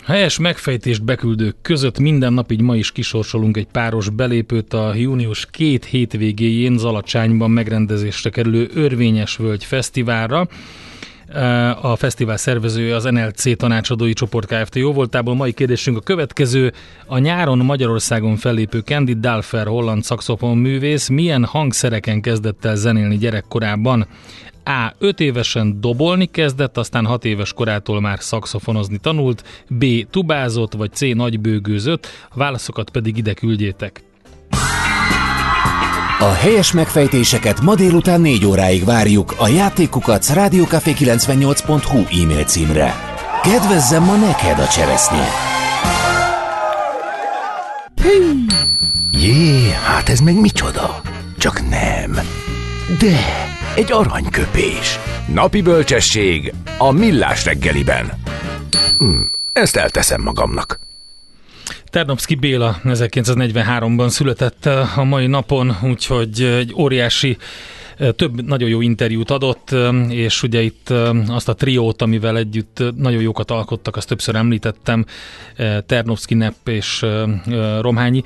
[0.07, 5.47] Helyes megfejtést beküldők között minden nap így ma is kisorsolunk egy páros belépőt a június
[5.51, 10.49] két hétvégéjén Zalacsányban megrendezésre kerülő Örvényes Völgy Fesztiválra.
[11.81, 14.75] A fesztivál szervezője az NLC tanácsadói csoport Kft.
[14.75, 16.73] Jó voltából mai kérdésünk a következő.
[17.07, 24.07] A nyáron Magyarországon fellépő Candy Dalfer holland szakszofon művész milyen hangszereken kezdett el zenélni gyerekkorában?
[24.65, 24.95] A.
[24.99, 29.85] 5 évesen dobolni kezdett, aztán 6 éves korától már szakszofonozni tanult, B.
[30.11, 31.01] tubázott, vagy C.
[31.01, 34.03] nagybőgőzött, a válaszokat pedig ide küldjétek.
[36.23, 42.95] A helyes megfejtéseket ma délután 4 óráig várjuk a játékukat rádiókafé98.hu e-mail címre.
[43.43, 45.29] Kedvezzem ma neked a cseresznye!
[49.11, 51.01] Jé, hát ez meg micsoda?
[51.39, 52.13] Csak nem.
[52.99, 53.19] De,
[53.75, 54.99] egy aranyköpés.
[55.35, 58.13] Napi bölcsesség a millás reggeliben.
[58.99, 59.21] Hm,
[59.53, 60.90] ezt elteszem magamnak.
[61.91, 67.37] Ternopszki Béla 1943-ban született eh, a mai napon, úgyhogy egy óriási
[67.97, 70.91] eh, több nagyon jó interjút adott, eh, és ugye itt
[71.29, 75.05] azt a triót, amivel együtt nagyon jókat alkottak, azt többször említettem,
[75.87, 77.07] Ternovszki, Nepp és
[77.81, 78.23] Romhányi.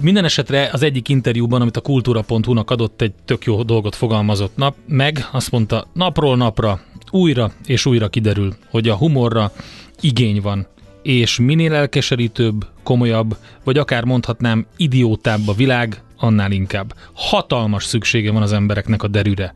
[0.00, 4.76] Minden esetre az egyik interjúban, amit a kultúra.hu-nak adott, egy tök jó dolgot fogalmazott nap,
[4.86, 9.52] meg azt mondta, napról napra újra és újra kiderül, hogy a humorra
[10.00, 10.66] igény van
[11.06, 16.94] és minél elkeserítőbb, komolyabb, vagy akár mondhatnám idiótább a világ, annál inkább.
[17.12, 19.54] Hatalmas szüksége van az embereknek a derűre.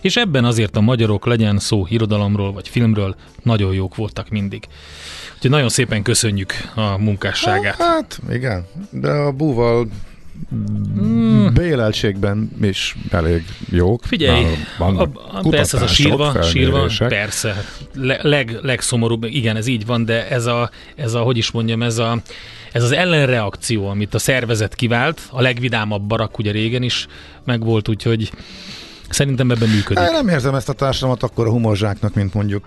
[0.00, 4.66] És ebben azért a magyarok, legyen szó irodalomról vagy filmről, nagyon jók voltak mindig.
[5.34, 7.76] Úgyhogy nagyon szépen köszönjük a munkásságát.
[7.76, 9.88] Hát, igen, de a búval
[10.54, 11.46] Mm.
[11.54, 14.04] Béleltségben is elég jók.
[14.04, 14.44] Figyelj,
[14.78, 20.04] a, a, persze ez a sírva, sírva persze, le, leg, legszomorúbb, igen, ez így van,
[20.04, 22.22] de ez a, ez a, hogy is mondjam, ez a,
[22.72, 27.06] ez az ellenreakció, amit a szervezet kivált, a legvidámabb barak ugye régen is
[27.44, 28.30] megvolt, úgyhogy
[29.10, 30.04] Szerintem ebben működik.
[30.04, 32.64] Én nem érzem ezt a társadalmat akkor a humorzsáknak, mint mondjuk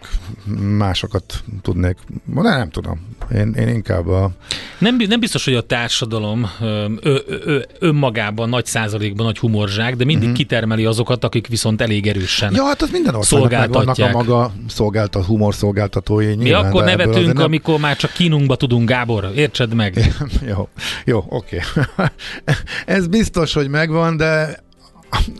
[0.77, 1.97] másokat tudnék.
[2.25, 2.99] De nem tudom.
[3.33, 4.31] Én, én inkább a...
[4.77, 10.05] Nem, nem biztos, hogy a társadalom ö, ö, ö, önmagában nagy százalékban nagy humorzsák, de
[10.05, 10.37] mindig uh-huh.
[10.37, 15.25] kitermeli azokat, akik viszont elég erősen Ja, hát az minden országnak vannak a maga szolgáltat,
[15.25, 16.35] humor szolgáltatói.
[16.35, 17.43] Mi akkor nevetünk, nem...
[17.43, 20.13] amikor már csak kínunkba tudunk, Gábor, értsed meg?
[20.51, 20.67] jó,
[21.05, 21.59] jó, oké.
[21.75, 22.05] Okay.
[22.85, 24.63] Ez biztos, hogy megvan, de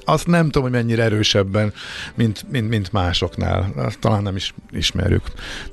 [0.06, 1.74] azt nem tudom, hogy mennyire erősebben,
[2.16, 3.74] mint, mint, mint másoknál.
[3.76, 5.24] Azt talán nem is ismerjük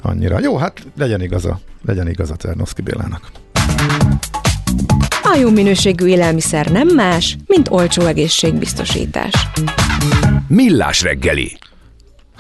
[0.03, 0.41] annyira.
[0.41, 3.31] Jó, hát legyen igaza, legyen igaza Ternoszki Bélának.
[5.23, 9.33] A jó minőségű élelmiszer nem más, mint olcsó egészségbiztosítás.
[10.49, 11.59] Millás reggeli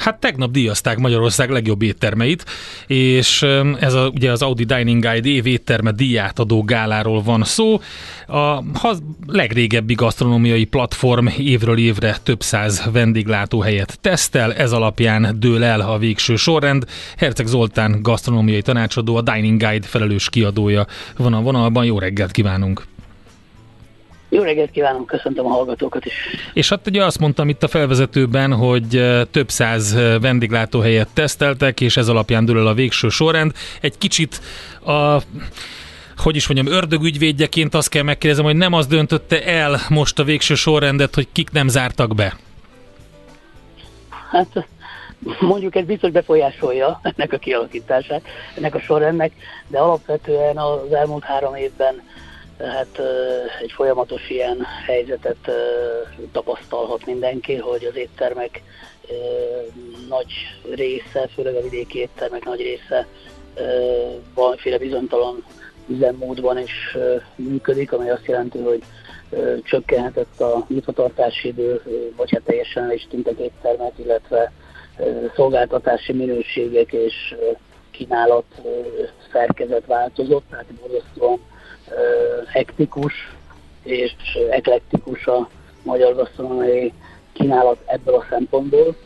[0.00, 2.44] Hát tegnap díjazták Magyarország legjobb éttermeit,
[2.86, 3.42] és
[3.78, 7.80] ez a, ugye az Audi Dining Guide év étterme díját adó gáláról van szó.
[8.26, 8.62] A
[9.26, 16.36] legrégebbi gasztronómiai platform évről évre több száz vendéglátóhelyet tesztel, ez alapján dől el a végső
[16.36, 16.84] sorrend.
[17.16, 20.86] Herceg Zoltán gasztronómiai tanácsadó, a Dining Guide felelős kiadója
[21.16, 21.84] van a vonalban.
[21.84, 22.86] Jó reggelt kívánunk!
[24.32, 26.12] Jó reggelt kívánom, köszöntöm a hallgatókat is.
[26.52, 31.80] És hát ugye azt mondtam itt a felvezetőben, hogy eh, több száz eh, vendéglátóhelyet teszteltek,
[31.80, 33.52] és ez alapján dől el a végső sorrend.
[33.80, 34.40] Egy kicsit
[34.86, 35.22] a
[36.16, 40.54] hogy is mondjam, ördögügyvédjeként azt kell megkérdezem, hogy nem az döntötte el most a végső
[40.54, 42.36] sorrendet, hogy kik nem zártak be?
[44.30, 44.66] Hát
[45.40, 48.22] mondjuk ez biztos befolyásolja ennek a kialakítását,
[48.56, 49.32] ennek a sorrendnek,
[49.68, 52.02] de alapvetően az elmúlt három évben
[52.60, 53.00] tehát
[53.62, 55.50] egy folyamatos ilyen helyzetet
[56.32, 58.62] tapasztalhat mindenki, hogy az éttermek
[60.08, 60.32] nagy
[60.74, 63.06] része, főleg a vidéki éttermek nagy része
[64.34, 65.44] valamiféle bizonytalan
[65.88, 66.96] üzemmódban is
[67.36, 68.82] működik, ami azt jelenti, hogy
[69.62, 71.82] csökkenhetett a nyitvatartási idő,
[72.16, 74.52] vagy hát teljesen is tűntek éttermek, illetve
[75.34, 77.34] szolgáltatási minőségek és
[77.90, 78.44] kínálat
[79.32, 81.40] szerkezet változott, tehát borzasztóan
[82.46, 83.14] hektikus
[83.82, 84.12] és
[84.50, 85.48] eklektikus a
[85.82, 86.92] magyar gasztronómiai
[87.32, 88.96] kínálat ebből a szempontból.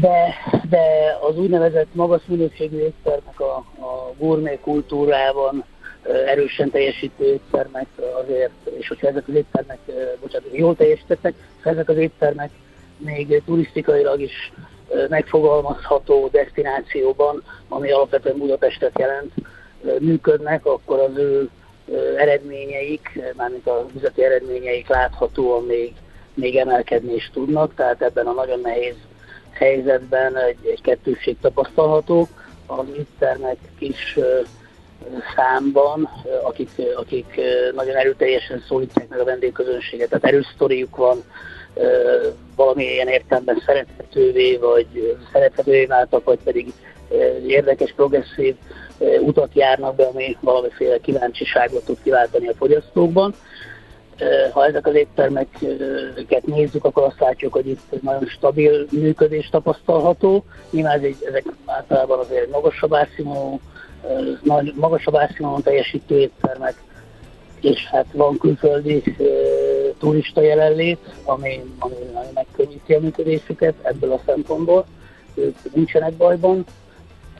[0.00, 0.34] De,
[0.68, 5.64] de az úgynevezett magas minőségű éttermek a, a gourmet kultúrában
[6.26, 7.86] erősen teljesítő éttermek
[8.22, 9.78] azért, és hogyha ezek az éttermek,
[10.20, 12.50] bocsánat, jól teljesítettek, ezek az éttermek
[12.98, 14.52] még turisztikailag is
[15.08, 19.32] megfogalmazható destinációban, ami alapvetően Budapestet jelent,
[19.98, 21.50] működnek, akkor az ő
[22.16, 25.92] eredményeik, mármint a üzleti eredményeik láthatóan még,
[26.34, 28.94] még emelkedni is tudnak, tehát ebben a nagyon nehéz
[29.52, 32.28] helyzetben egy, egy kettőség tapasztalható.
[32.66, 34.18] Az éttermek kis
[35.36, 36.08] számban,
[36.42, 37.40] akik, akik
[37.74, 41.22] nagyon erőteljesen szólítják meg a vendégközönséget, tehát erősztoriuk van,
[42.56, 46.72] valamilyen értelemben szerethetővé, vagy szerethetővé váltak, vagy pedig
[47.46, 48.54] érdekes, progresszív
[49.20, 53.34] utat járnak be, ami valamiféle kíváncsiságot tud kiváltani a fogyasztókban.
[54.52, 60.44] Ha ezek az éttermeket nézzük, akkor azt látjuk, hogy itt nagyon stabil működés tapasztalható.
[60.70, 63.60] Nyilván ezek általában azért magasabb árszínvonalú,
[64.74, 66.74] magasabb árszínvonalon teljesítő éttermek,
[67.60, 69.02] és hát van külföldi
[69.98, 74.86] turista jelenlét, ami, ami, ami megkönnyíti a működésüket ebből a szempontból.
[75.34, 76.64] Ők nincsenek bajban.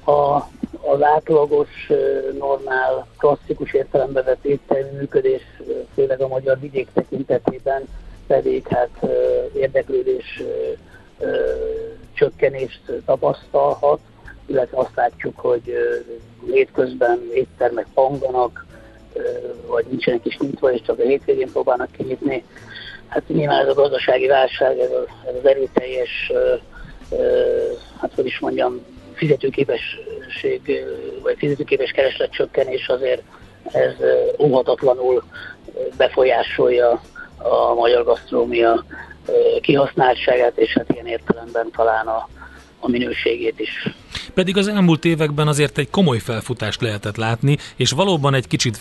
[0.06, 0.36] A,
[0.80, 1.90] az átlagos,
[2.38, 5.42] normál, klasszikus értelembe vett éttermi működés,
[5.94, 7.82] főleg a magyar vidék tekintetében
[8.26, 9.06] pedig hát
[9.54, 10.42] érdeklődés
[12.14, 14.00] csökkenést tapasztalhat,
[14.46, 15.74] illetve azt látjuk, hogy
[16.50, 18.66] hétközben éttermek panganak,
[19.66, 22.44] vagy nincsenek is nyitva, és csak a hétvégén próbálnak kinyitni.
[23.06, 26.32] Hát nyilván ez a gazdasági válság, ez, a, ez az erőteljes,
[28.00, 28.80] hát hogy is mondjam,
[29.16, 30.84] fizetőképesség,
[31.22, 33.22] vagy fizetőképes kereslet csökkenés azért
[33.72, 33.94] ez
[34.38, 35.24] óhatatlanul
[35.96, 37.00] befolyásolja
[37.38, 38.84] a magyar gasztrómia
[39.60, 42.28] kihasználtságát, és hát ilyen értelemben talán a,
[42.86, 43.94] a minőségét is.
[44.34, 48.78] Pedig az elmúlt években azért egy komoly felfutást lehetett látni, és valóban egy kicsit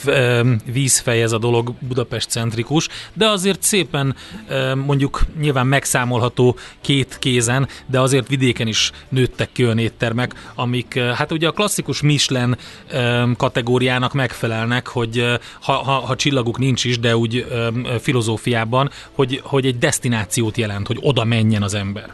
[0.72, 4.16] vízfej ez a dolog Budapest centrikus, de azért szépen
[4.86, 11.32] mondjuk nyilván megszámolható két kézen, de azért vidéken is nőttek ki olyan éttermek, amik hát
[11.32, 12.56] ugye a klasszikus Michelin
[13.38, 15.26] kategóriának megfelelnek, hogy
[15.62, 17.46] ha, ha, ha csillaguk nincs is, de úgy
[18.02, 22.14] filozófiában, hogy, hogy egy destinációt jelent, hogy oda menjen az ember.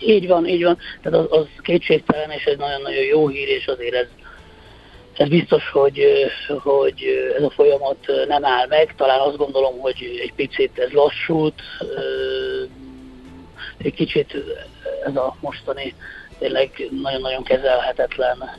[0.00, 0.78] Így van, így van.
[1.02, 4.06] Tehát az, az kétségtelen, és egy nagyon-nagyon jó hír, és azért ez,
[5.16, 6.06] ez biztos, hogy,
[6.62, 7.04] hogy
[7.36, 8.94] ez a folyamat nem áll meg.
[8.96, 11.62] Talán azt gondolom, hogy egy picit ez lassult,
[13.78, 14.36] egy kicsit
[15.06, 15.94] ez a mostani
[16.38, 16.70] tényleg
[17.02, 18.50] nagyon-nagyon kezelhetetlen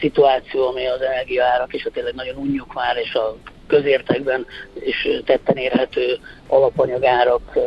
[0.00, 4.46] szituáció, ami az energiaárak, és a tényleg nagyon unjuk már, és a közértekben
[4.80, 7.58] is tetten érhető alapanyagárak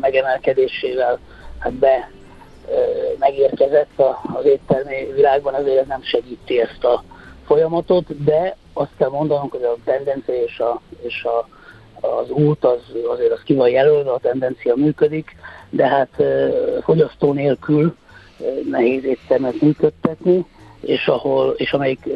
[0.00, 1.18] megemelkedésével
[1.58, 2.10] hát be
[3.18, 4.02] megérkezett
[4.34, 7.02] az éttermi világban, azért ez nem segíti ezt a
[7.46, 11.48] folyamatot, de azt kell mondanunk, hogy a tendencia és, a, és a,
[12.06, 15.36] az út az, azért az ki van jelölve, a tendencia működik,
[15.70, 16.22] de hát
[16.82, 17.96] fogyasztó nélkül
[18.70, 20.46] nehéz éttermet működtetni,
[20.80, 22.08] és, ahol, és amelyik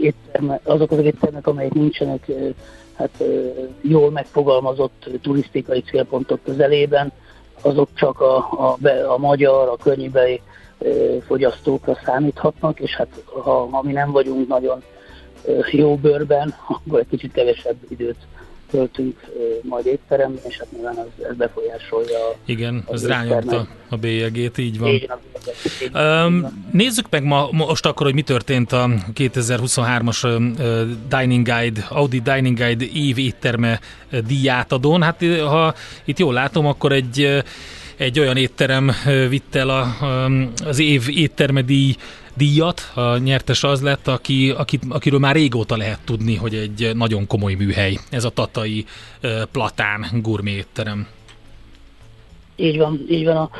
[0.00, 2.30] étterme, azok az éttermek, amelyek nincsenek
[2.96, 3.24] hát,
[3.80, 7.12] jól megfogalmazott turisztikai célpontok közelében,
[7.62, 8.76] azok csak a, a,
[9.08, 10.40] a magyar, a környébeli
[11.26, 14.82] fogyasztókra számíthatnak, és hát ha, ha mi nem vagyunk nagyon
[15.70, 18.16] jó bőrben, akkor egy kicsit kevesebb időt
[18.70, 19.20] töltünk
[19.62, 22.18] majd étteremben, és hát nyilván az, ez befolyásolja.
[22.44, 24.88] Igen, az, az rányomta a bélyegét, így van.
[24.88, 25.10] Így,
[25.94, 32.20] um, nézzük meg ma, most akkor, hogy mi történt a 2023-as uh, Dining Guide, Audi
[32.20, 33.80] Dining Guide év étterme
[34.26, 35.02] díjátadón.
[35.02, 37.42] Hát ha itt jól látom, akkor egy
[37.98, 38.90] egy olyan étterem
[39.28, 39.96] vitt el a,
[40.64, 41.94] az év étterme díj
[42.38, 42.80] díjat.
[42.94, 47.54] A nyertes az lett, aki, aki, akiről már régóta lehet tudni, hogy egy nagyon komoly
[47.54, 47.98] műhely.
[48.10, 48.84] Ez a Tatai
[49.52, 51.06] Platán gourmet étterem.
[52.56, 53.36] Így van, így van.
[53.36, 53.50] A,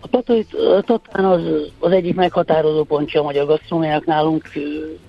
[0.00, 0.46] a, Tatai,
[0.86, 1.42] Tatán az,
[1.78, 4.48] az egyik meghatározó pontja a magyar gasztronómiának nálunk,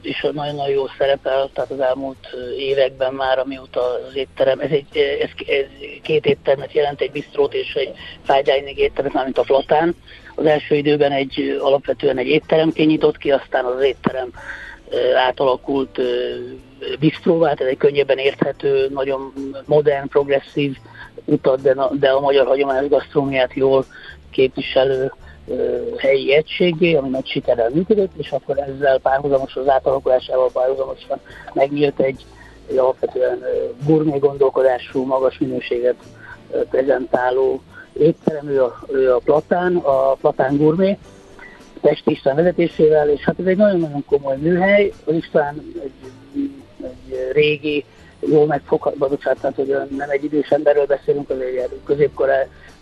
[0.02, 5.30] és nagyon-nagyon jó szerepel, tehát az elmúlt években már, amióta az étterem, ez, egy, ez,
[5.48, 5.66] ez
[6.02, 7.94] két éttermet jelent, egy bistrót és egy
[8.24, 9.96] fine dining éttermet, mármint a Platán
[10.38, 14.30] az első időben egy alapvetően egy étteremként nyitott ki, aztán az étterem
[15.28, 16.00] átalakult
[17.00, 19.34] bistróvá, tehát egy könnyebben érthető, nagyon
[19.66, 20.78] modern, progresszív
[21.26, 23.86] utat, de, de a magyar hagyományos gasztrómiát jól
[24.32, 25.12] képviselő
[25.98, 31.20] helyi egységé, ami nagy sikerrel működött, és akkor ezzel párhuzamosan az átalakulásával párhuzamosan
[31.54, 32.26] megnyílt egy,
[32.70, 33.44] egy alapvetően
[33.86, 35.96] gurmé gondolkodású, magas minőséget
[36.70, 37.62] prezentáló
[38.00, 40.98] étterem, ő a, ő a Platán, a Platán Gurmé,
[41.82, 44.92] Pesti István vezetésével, és hát ez egy nagyon-nagyon komoly műhely.
[45.06, 46.12] Az István egy,
[46.84, 47.86] egy régi,
[48.20, 52.30] jól megfogható, bocsánat, hogy nem egy idős emberről beszélünk, az egy középkor,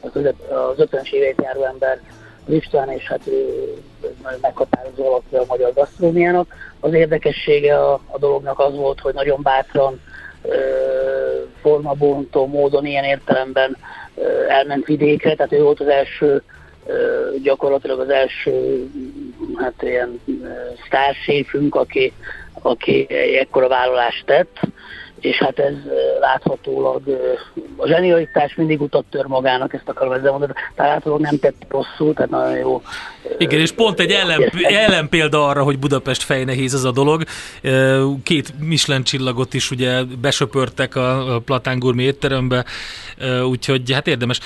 [0.01, 0.11] az
[0.77, 2.01] 50-es éveit járó ember,
[2.47, 3.73] az István, és hát ő
[4.23, 6.53] nagyon meghatározó alapja a magyar gasztróniának.
[6.79, 10.01] Az érdekessége a, a dolognak az volt, hogy nagyon bátran,
[11.61, 13.77] formabontó módon ilyen értelemben
[14.47, 16.41] elment vidékre, tehát ő volt az első
[17.41, 18.85] gyakorlatilag az első
[19.55, 20.19] hát ilyen
[20.85, 22.13] sztárséfünk, aki,
[22.61, 23.07] aki
[23.39, 24.59] ekkora vállalást tett,
[25.25, 25.73] és hát ez
[26.19, 27.01] láthatólag
[27.77, 32.13] a zsenialitás mindig utat tör magának, ezt akarom ezzel mondani, tehát láthatólag nem tett rosszul,
[32.13, 32.81] tehát nagyon jó.
[33.37, 37.23] Igen, és pont egy ellen, ellenpélda arra, hogy Budapest fejnehéz az a dolog.
[38.23, 42.65] Két Michelin csillagot is ugye besöpörtek a Platán Gourmet étterembe,
[43.49, 44.39] úgyhogy hát érdemes.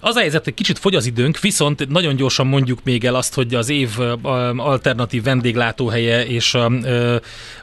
[0.00, 3.34] Az a helyzet, hogy kicsit fogy az időnk, viszont nagyon gyorsan mondjuk még el azt,
[3.34, 3.88] hogy az év
[4.56, 6.70] alternatív vendéglátóhelye és a,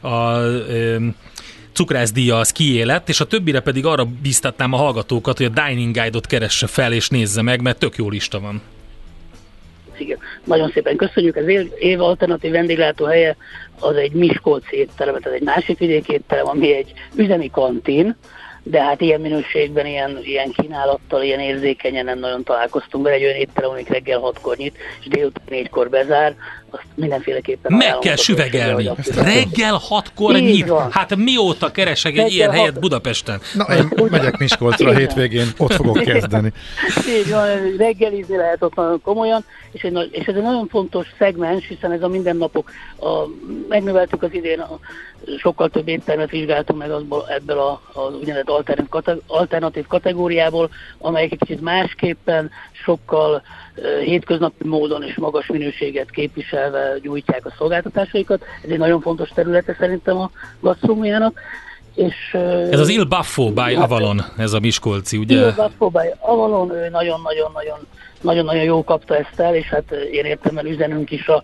[0.02, 0.42] a, a
[1.74, 6.26] cukrászdíja az kiélett, és a többire pedig arra bíztatnám a hallgatókat, hogy a Dining Guide-ot
[6.26, 8.62] keresse fel és nézze meg, mert tök jó lista van.
[9.98, 10.18] Igen.
[10.44, 11.36] Nagyon szépen köszönjük.
[11.36, 13.36] Az év, év alternatív vendéglátó helye
[13.80, 18.16] az egy Miskolci étterem, tehát egy másik vidéki étterem, ami egy üzemi kantin,
[18.64, 23.16] de hát ilyen minőségben, ilyen, ilyen kínálattal, ilyen érzékenyen nem nagyon találkoztunk vele.
[23.16, 26.36] Egy olyan étterem, amik reggel hatkor nyit, és délután négykor bezár,
[26.70, 28.90] azt mindenféleképpen Meg kell süvegelni.
[29.16, 30.68] Reggel hatkor Így nyit.
[30.68, 30.92] Van.
[30.92, 32.80] Hát mióta keresek egy ilyen helyet hat...
[32.80, 33.42] Budapesten?
[33.54, 36.52] Na, én megyek Miskolcra a hétvégén, ott fogok kezdeni.
[37.08, 41.68] Így van, reggelizni lehet ott nagyon komolyan, és, egy, és ez egy nagyon fontos szegmens,
[41.68, 43.08] hiszen ez a mindennapok, a,
[43.68, 44.80] megnöveltük az idén, a,
[45.38, 51.32] sokkal több éttermet vizsgáltunk meg azból, ebből a, az úgynevezett alternatív, kate, alternatív kategóriából, amelyek
[51.32, 53.42] egy kicsit másképpen, sokkal
[53.76, 58.44] uh, hétköznapi módon és magas minőséget képviselve nyújtják a szolgáltatásaikat.
[58.64, 61.40] Ez egy nagyon fontos területe szerintem a gasztrómiának.
[61.96, 65.36] És, uh, ez az Il Baffo by hát, Avalon, ez a Miskolci, ugye?
[65.36, 67.80] Il Baffo by Avalon, ő nagyon-nagyon-nagyon
[68.22, 71.44] nagyon-nagyon jó kapta ezt el, és hát én értem el üzenünk is a,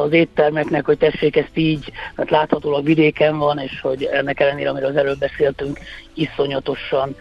[0.00, 4.88] az éttermeknek, hogy tessék ezt így, mert láthatólag vidéken van, és hogy ennek ellenére, amiről
[4.88, 5.78] az előbb beszéltünk,
[6.14, 7.16] iszonyatosan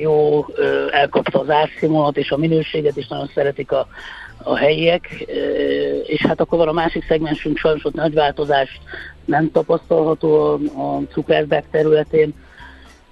[0.00, 0.46] jó
[0.90, 3.86] elkapta az árszínvonalat és a minőséget, és nagyon szeretik a,
[4.42, 5.24] a helyiek,
[6.06, 8.80] és hát akkor van a másik szegmensünk, sajnos ott nagy változás
[9.24, 12.34] nem tapasztalható a, a cukrászdák területén,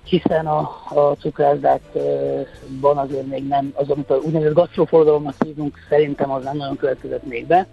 [0.05, 6.45] hiszen a, a cukrászdákban azért még nem, az, amit a úgynevezett gasztroforradalomnak hívunk, szerintem az
[6.45, 7.67] nem nagyon következett még be,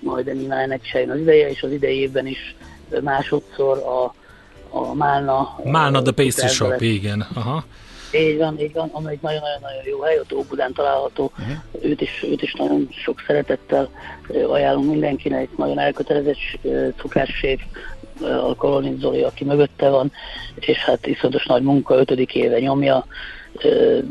[0.00, 2.54] majd nyilván ennek is az ideje, és az idei évben is
[3.02, 4.14] másodszor a,
[4.78, 5.60] a Málna...
[5.64, 7.26] Málna the Pastry Shop, igen.
[7.34, 7.64] Aha.
[8.12, 11.32] Így van, így van, amely nagyon-nagyon jó hely, ott Óbudán található.
[11.38, 11.90] Uh-huh.
[11.90, 13.88] Őt, is, őt is nagyon sok szeretettel
[14.48, 16.38] ajánlom mindenkinek, nagyon elkötelezett
[16.96, 17.66] cukrásség,
[18.20, 20.12] a Kolonit Zoli, aki mögötte van,
[20.54, 23.06] és hát iszonyatos nagy munka, ötödik éve nyomja,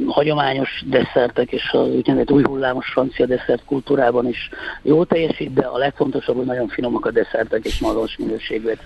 [0.08, 4.50] hagyományos desszertek és az úgynevezett új hullámos francia desszert kultúrában is
[4.82, 8.80] jó teljesít, de a legfontosabb, hogy nagyon finomak a desszertek és magas minőségűek.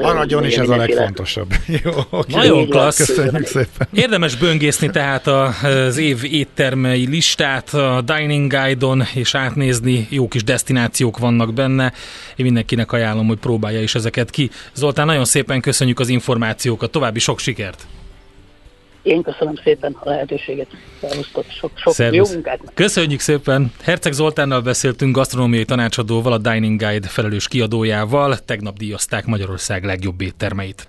[0.00, 1.48] Maradjon is ez a legfontosabb.
[1.84, 2.34] jó, okay.
[2.34, 3.06] Nagyon klassz.
[3.06, 3.88] Köszönjük szépen.
[3.92, 11.18] Érdemes böngészni tehát az év éttermei listát a Dining Guide-on, és átnézni, jó kis destinációk
[11.18, 11.92] vannak benne.
[12.36, 14.50] Én mindenkinek ajánlom, hogy próbálja is ezeket ki.
[14.74, 17.86] Zoltán, nagyon szépen köszönjük az információkat, további sok sikert!
[19.06, 20.66] Én köszönöm szépen a lehetőséget.
[21.00, 22.60] Szervusztok, sok, sok jó munkát.
[22.74, 23.72] Köszönjük szépen.
[23.82, 28.38] Herceg Zoltánnal beszéltünk, gasztronómiai tanácsadóval, a Dining Guide felelős kiadójával.
[28.38, 30.88] Tegnap díjazták Magyarország legjobb éttermeit.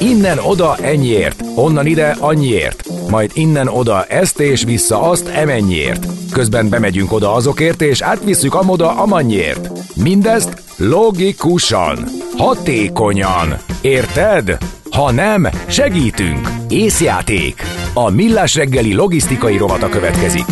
[0.00, 6.06] Innen oda ennyiért, onnan ide annyiért, majd innen oda ezt és vissza azt emennyiért.
[6.32, 9.70] Közben bemegyünk oda azokért és átvisszük amoda amannyiért.
[9.94, 11.98] Mindezt logikusan,
[12.36, 13.58] hatékonyan.
[13.80, 14.56] Érted?
[14.90, 16.50] Ha nem, segítünk!
[16.68, 17.62] Észjáték!
[17.94, 20.44] A Millás reggeli logisztikai rovata következik.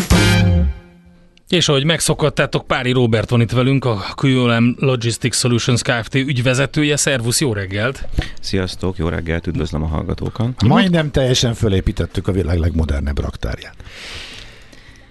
[1.49, 6.15] És ahogy megszokottátok, Pári Robert van itt velünk, a QLM Logistics Solutions Kft.
[6.15, 6.95] ügyvezetője.
[6.95, 8.07] Szervusz, jó reggelt!
[8.41, 10.63] Sziasztok, jó reggelt, üdvözlöm a hallgatókat!
[10.63, 13.75] Majdnem teljesen fölépítettük a világ legmodernebb raktárját.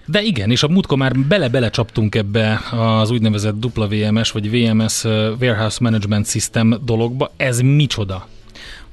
[0.05, 5.03] De igen, és a múltkor már bele-bele csaptunk ebbe az úgynevezett WMS vagy VMS
[5.39, 7.31] Warehouse Management System dologba.
[7.37, 8.27] Ez micsoda?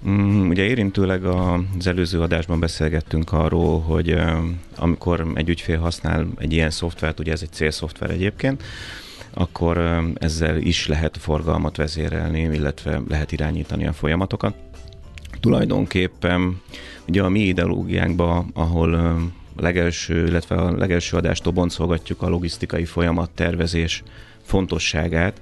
[0.09, 4.17] Mm, ugye érintőleg az előző adásban beszélgettünk arról, hogy
[4.77, 8.63] amikor egy ügyfél használ egy ilyen szoftvert, ugye ez egy célszoftver egyébként,
[9.31, 14.55] akkor ezzel is lehet forgalmat vezérelni, illetve lehet irányítani a folyamatokat.
[15.41, 16.61] Tulajdonképpen
[17.09, 19.21] ugye a mi ideológiánkban, ahol
[19.57, 24.03] legelső, illetve a legelső adástól boncolgatjuk a logisztikai folyamat tervezés
[24.43, 25.41] fontosságát,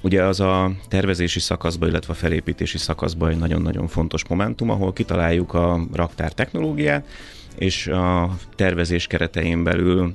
[0.00, 5.54] Ugye az a tervezési szakaszban, illetve a felépítési szakaszban egy nagyon-nagyon fontos momentum, ahol kitaláljuk
[5.54, 7.06] a raktár technológiát,
[7.58, 10.14] és a tervezés keretein belül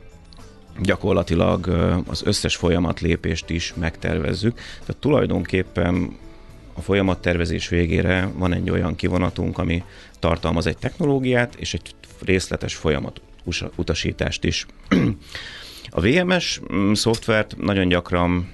[0.82, 1.68] gyakorlatilag
[2.08, 4.56] az összes folyamatlépést is megtervezzük.
[4.56, 6.18] Tehát tulajdonképpen
[6.74, 9.84] a folyamattervezés végére van egy olyan kivonatunk, ami
[10.20, 13.22] tartalmaz egy technológiát és egy részletes folyamat
[13.76, 14.66] utasítást is.
[15.90, 18.50] A VMS mm, szoftvert nagyon gyakran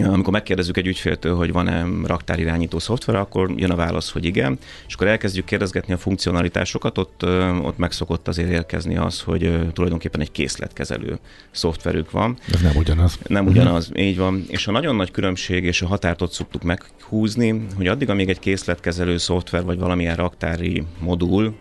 [0.00, 4.94] amikor megkérdezzük egy ügyféltől, hogy van-e raktárirányító szoftver, akkor jön a válasz, hogy igen, és
[4.94, 7.24] akkor elkezdjük kérdezgetni a funkcionalitásokat, ott,
[7.62, 11.18] ott megszokott azért érkezni az, hogy tulajdonképpen egy készletkezelő
[11.50, 12.38] szoftverük van.
[12.52, 13.18] Ez nem ugyanaz.
[13.26, 14.06] Nem ugyanaz, uh-huh.
[14.06, 14.44] így van.
[14.48, 18.38] És a nagyon nagy különbség, és a határt ott szoktuk meghúzni, hogy addig, amíg egy
[18.38, 21.54] készletkezelő szoftver, vagy valamilyen raktári modul,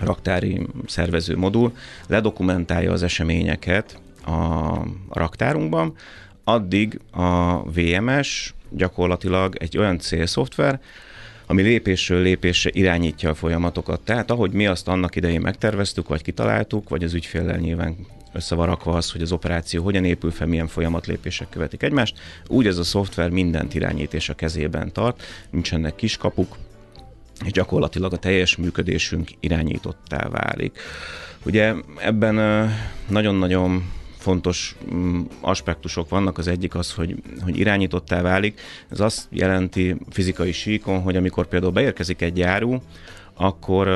[0.00, 1.72] raktári szervező modul
[2.06, 4.30] ledokumentálja az eseményeket a,
[5.08, 5.94] a raktárunkban,
[6.52, 10.80] addig a VMS gyakorlatilag egy olyan célszoftver,
[11.46, 14.00] ami lépésről lépésre irányítja a folyamatokat.
[14.00, 17.96] Tehát ahogy mi azt annak idején megterveztük, vagy kitaláltuk, vagy az ügyféllel nyilván
[18.32, 22.84] összevarakva az, hogy az operáció hogyan épül fel, milyen folyamatlépések követik egymást, úgy ez a
[22.84, 26.56] szoftver mindent irányít és a kezében tart, nincsenek kiskapuk,
[27.44, 30.78] és gyakorlatilag a teljes működésünk irányítottá válik.
[31.44, 32.68] Ugye ebben
[33.08, 36.38] nagyon-nagyon fontos mm, aspektusok vannak.
[36.38, 37.14] Az egyik az, hogy,
[37.44, 38.60] hogy irányítottá válik.
[38.88, 42.78] Ez azt jelenti fizikai síkon, hogy amikor például beérkezik egy járu,
[43.34, 43.88] akkor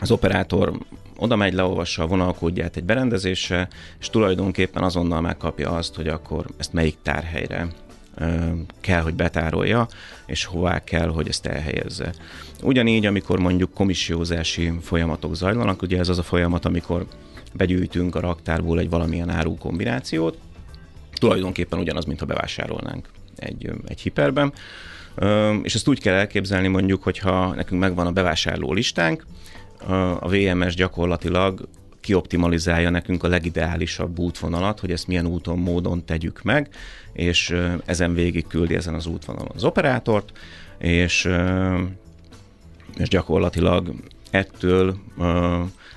[0.00, 0.78] az operátor
[1.16, 3.68] oda megy, leolvassa a vonalkódját egy berendezésre,
[4.00, 7.68] és tulajdonképpen azonnal megkapja azt, hogy akkor ezt melyik tárhelyre
[8.80, 9.88] kell, hogy betárolja,
[10.26, 12.14] és hová kell, hogy ezt elhelyezze.
[12.62, 17.06] Ugyanígy, amikor mondjuk komissiózási folyamatok zajlanak, ugye ez az a folyamat, amikor
[17.52, 20.38] begyűjtünk a raktárból egy valamilyen áru kombinációt,
[21.12, 24.52] tulajdonképpen ugyanaz, mintha bevásárolnánk egy, egy hiperben,
[25.62, 29.26] és ezt úgy kell elképzelni mondjuk, hogyha nekünk megvan a bevásárló listánk,
[30.20, 31.68] a VMS gyakorlatilag
[32.00, 36.68] kioptimalizálja nekünk a legideálisabb útvonalat, hogy ezt milyen úton, módon tegyük meg,
[37.12, 40.32] és ezen végig küldi ezen az útvonalon az operátort,
[40.78, 41.28] és,
[42.98, 43.94] és gyakorlatilag
[44.32, 44.96] ettől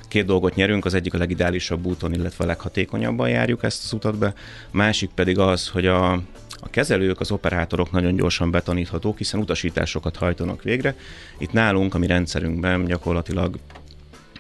[0.08, 4.18] két dolgot nyerünk, az egyik a legideálisabb úton, illetve a leghatékonyabban járjuk ezt az utat
[4.18, 4.34] be,
[4.72, 6.12] másik pedig az, hogy a,
[6.60, 10.96] a kezelők, az operátorok nagyon gyorsan betaníthatók, hiszen utasításokat hajtanak végre.
[11.38, 13.58] Itt nálunk, ami rendszerünkben gyakorlatilag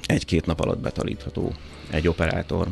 [0.06, 1.54] egy-két nap alatt betanítható
[1.90, 2.68] egy operátor.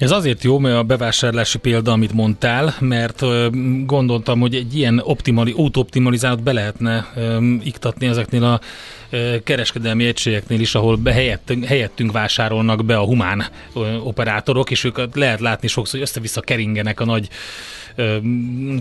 [0.00, 3.22] Ez azért jó, mert a bevásárlási példa, amit mondtál, mert
[3.86, 7.12] gondoltam, hogy egy ilyen optimali, auto-optimalizálót be lehetne
[7.62, 8.60] iktatni ezeknél a
[9.44, 13.44] kereskedelmi egységeknél is, ahol be helyettünk, helyettünk vásárolnak be a humán
[14.02, 17.28] operátorok, és őket lehet látni sokszor, hogy össze-vissza keringenek a nagy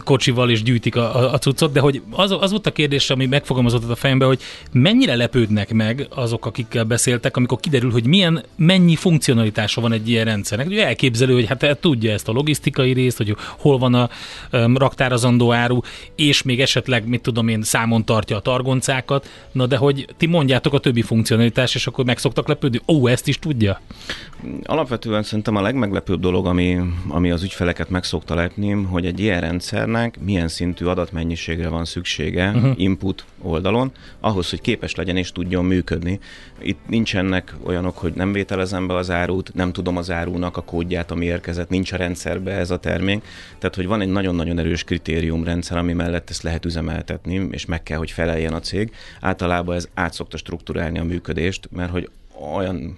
[0.04, 3.90] kocsival és gyűjtik a, a, cuccot, de hogy az, az volt a kérdés, ami megfogalmazott
[3.90, 4.42] a fejembe, hogy
[4.72, 10.26] mennyire lepődnek meg azok, akikkel beszéltek, amikor kiderül, hogy milyen, mennyi funkcionalitása van egy ilyen
[10.26, 10.68] rendszernek.
[10.68, 14.10] Ugye elképzelő, hogy hát tudja ezt a logisztikai részt, hogy hol van a
[14.52, 15.80] um, raktárazandó áru,
[16.16, 20.74] és még esetleg, mit tudom én, számon tartja a targoncákat, na de hogy ti mondjátok
[20.74, 23.82] a többi funkcionalitást, és akkor meg szoktak lepődni, ó, ezt is tudja?
[24.64, 29.42] Alapvetően szerintem a legmeglepőbb dolog, ami, ami az ügyfeleket meg szokta lepni, hogy egy ilyen
[29.42, 32.74] rendszernek milyen szintű adatmennyiségre van szüksége uh-huh.
[32.76, 36.20] input oldalon, ahhoz, hogy képes legyen és tudjon működni.
[36.62, 41.12] Itt nincsenek olyanok, hogy nem vételezem be az árut, nem tudom az árúnak a kódját,
[41.12, 43.24] ami érkezett, nincs a rendszerbe ez a termék.
[43.58, 47.98] Tehát, hogy van egy nagyon-nagyon erős kritériumrendszer, ami mellett ezt lehet üzemeltetni, és meg kell,
[47.98, 48.92] hogy feleljen a cég.
[49.22, 52.10] Általában ez át szokta struktúrálni a működést, mert hogy
[52.56, 52.98] olyan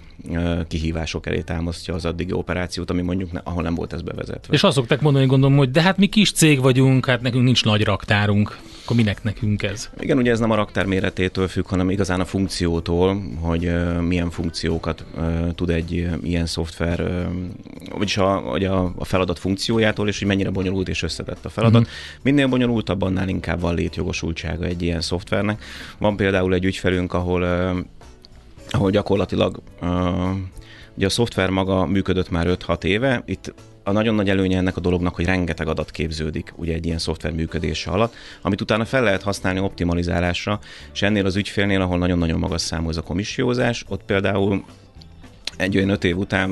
[0.68, 4.54] kihívások elé támasztja az addigi operációt, ami mondjuk, ne, ahol nem volt ez bevezetve.
[4.54, 7.64] És azt szokták mondani, gondolom, hogy de hát mi kis cég vagyunk, hát nekünk nincs
[7.64, 9.89] nagy raktárunk, akkor minek nekünk ez?
[10.00, 13.72] Igen, ugye ez nem a raktár méretétől függ, hanem igazán a funkciótól, hogy
[14.02, 15.06] milyen funkciókat
[15.56, 17.28] tud egy ilyen szoftver,
[17.98, 21.82] vagyis a, hogy a, a feladat funkciójától, és hogy mennyire bonyolult és összetett a feladat.
[21.82, 21.96] Uh-huh.
[22.22, 25.64] Minél bonyolultabb, annál inkább van létjogosultsága egy ilyen szoftvernek.
[25.98, 27.46] Van például egy ügyfelünk, ahol
[28.72, 29.89] ahol gyakorlatilag uh,
[30.95, 33.53] ugye a szoftver maga működött már 5-6 éve, itt
[33.84, 37.32] a nagyon nagy előnye ennek a dolognak, hogy rengeteg adat képződik ugye egy ilyen szoftver
[37.32, 40.59] működése alatt, amit utána fel lehet használni optimalizálásra,
[40.93, 44.63] és ennél az ügyfélnél, ahol nagyon-nagyon magas számú ez a komissiózás, ott például
[45.62, 46.51] egy olyan öt év után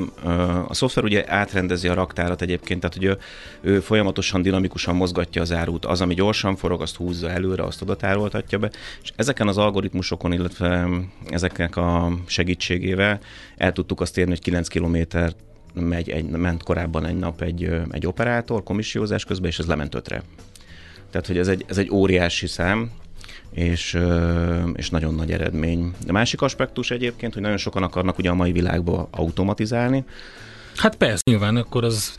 [0.68, 3.18] a szoftver ugye átrendezi a raktárat egyébként, tehát hogy ő,
[3.60, 5.84] ő folyamatosan, dinamikusan mozgatja az árut.
[5.84, 8.70] Az, ami gyorsan forog, azt húzza előre, azt oda tároltatja be,
[9.02, 10.88] és ezeken az algoritmusokon, illetve
[11.28, 13.20] ezeknek a segítségével
[13.56, 15.32] el tudtuk azt érni, hogy 9 kilométer
[15.74, 20.22] megy egy, ment korábban egy nap egy, egy operátor komissiózás közben, és ez lement ötre.
[21.10, 22.90] Tehát, hogy ez egy, ez egy óriási szám,
[23.52, 23.98] és,
[24.74, 25.92] és nagyon nagy eredmény.
[26.06, 30.04] A másik aspektus egyébként, hogy nagyon sokan akarnak ugye a mai világban automatizálni,
[30.76, 32.14] Hát persze, nyilván akkor az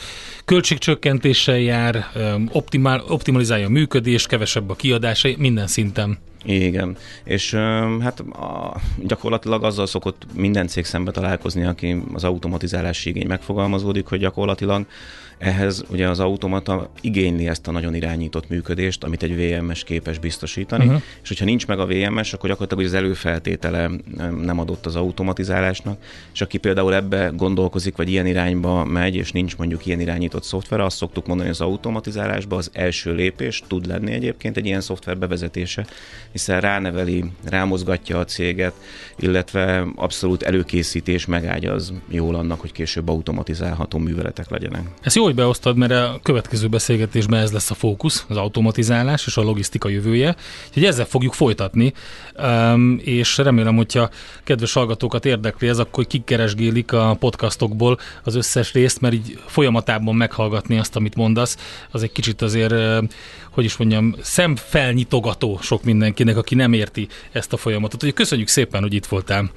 [0.46, 2.06] költségcsökkentéssel jár,
[2.52, 6.18] optimál, optimalizálja a működést, kevesebb a kiadása, minden szinten.
[6.46, 7.54] Igen, és
[8.00, 14.20] hát a, gyakorlatilag azzal szokott minden cég szembe találkozni, aki az automatizálási igény megfogalmazódik, hogy
[14.20, 14.86] gyakorlatilag
[15.42, 20.86] ehhez ugye az automata igényli ezt a nagyon irányított működést, amit egy VMS képes biztosítani,
[20.86, 21.02] uh-huh.
[21.22, 23.89] és hogyha nincs meg a VMS, akkor gyakorlatilag az előfeltétele
[24.42, 29.58] nem adott az automatizálásnak, és aki például ebbe gondolkozik, vagy ilyen irányba megy, és nincs
[29.58, 34.12] mondjuk ilyen irányított szoftver, azt szoktuk mondani, hogy az automatizálásba az első lépés tud lenni
[34.12, 35.86] egyébként egy ilyen szoftver bevezetése,
[36.32, 38.74] hiszen ráneveli, rámozgatja a céget,
[39.20, 44.82] illetve abszolút előkészítés megágyaz jól annak, hogy később automatizálható műveletek legyenek.
[45.02, 49.38] Ez jó, hogy beosztad, mert a következő beszélgetésben ez lesz a fókusz, az automatizálás és
[49.38, 50.36] a logisztika jövője.
[50.68, 51.94] Úgyhogy ezzel fogjuk folytatni,
[52.98, 54.10] és remélem, hogyha
[54.44, 60.78] kedves hallgatókat érdekli ez, akkor kikeresgélik a podcastokból az összes részt, mert így folyamatában meghallgatni
[60.78, 61.58] azt, amit mondasz,
[61.92, 62.74] az egy kicsit azért
[63.52, 67.96] hogy is mondjam, szemfelnyitogató sok mindenkinek, aki nem érti ezt a folyamatot.
[67.96, 69.52] Úgyhogy köszönjük szépen, hogy itt voltál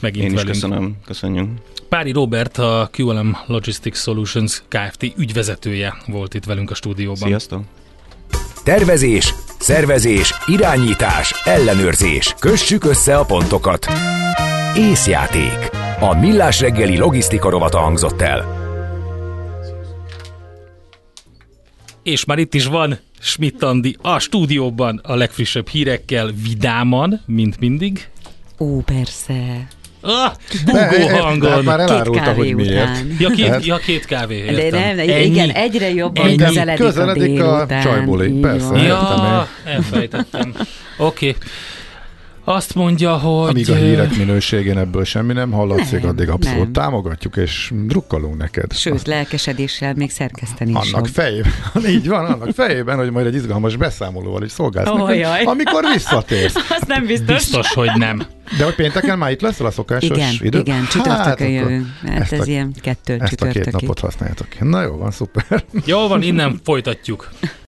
[0.00, 0.52] megint Én is velünk.
[0.52, 1.48] köszönöm, köszönjük.
[1.90, 5.02] Pári Robert, a QLM Logistics Solutions Kft.
[5.16, 7.16] ügyvezetője volt itt velünk a stúdióban.
[7.28, 7.62] Sziasztok!
[8.64, 12.34] Tervezés, szervezés, irányítás, ellenőrzés.
[12.38, 13.86] Kössük össze a pontokat.
[14.76, 15.70] Észjáték.
[16.00, 18.58] A Millás reggeli logisztika rovata hangzott el.
[22.02, 28.08] És már itt is van Schmidt Andi a stúdióban a legfrissebb hírekkel, vidáman, mint mindig.
[28.58, 29.68] Ó, persze.
[30.00, 30.32] Ah,
[30.64, 31.50] bugó hangon.
[31.50, 32.82] Hát már elárulta, hogy miért.
[32.82, 33.16] Után.
[33.18, 34.70] Ja, két, ja, két kávé, értem.
[34.70, 35.24] De nem, de Ennyi?
[35.24, 36.36] igen, egyre jobban Ennyi?
[36.36, 38.76] közeledik, Közeledik a a Így persze.
[38.76, 40.54] Ja, elfejtettem.
[40.96, 41.28] Oké.
[41.28, 41.36] Okay.
[42.44, 43.48] Azt mondja, hogy...
[43.48, 46.72] Amíg a hírek minőségén ebből semmi nem hallatszik, Nem, addig abszolút nem.
[46.72, 48.72] támogatjuk, és drukkolunk neked.
[48.72, 51.52] Sőt, lelkesedéssel még szerkeszteni is Annak fejében,
[51.88, 55.42] így van, annak fejében, hogy majd egy izgalmas beszámolóval is szolgálsz Ó, neked, jaj.
[55.44, 56.54] amikor visszatérsz.
[56.80, 57.26] Az nem biztos.
[57.36, 58.22] Biztos, hogy nem.
[58.58, 60.58] De hogy pénteken már itt leszel a szokásos Igen, idő?
[60.58, 61.86] igen, csütörtökön akkor jövünk.
[62.06, 63.72] Hát ez a- ilyen kettő Ezt a két csütörtökig.
[63.80, 64.46] napot használjátok.
[64.60, 65.64] Na jó, van, szuper.
[65.84, 67.30] Jól van, innen folytatjuk.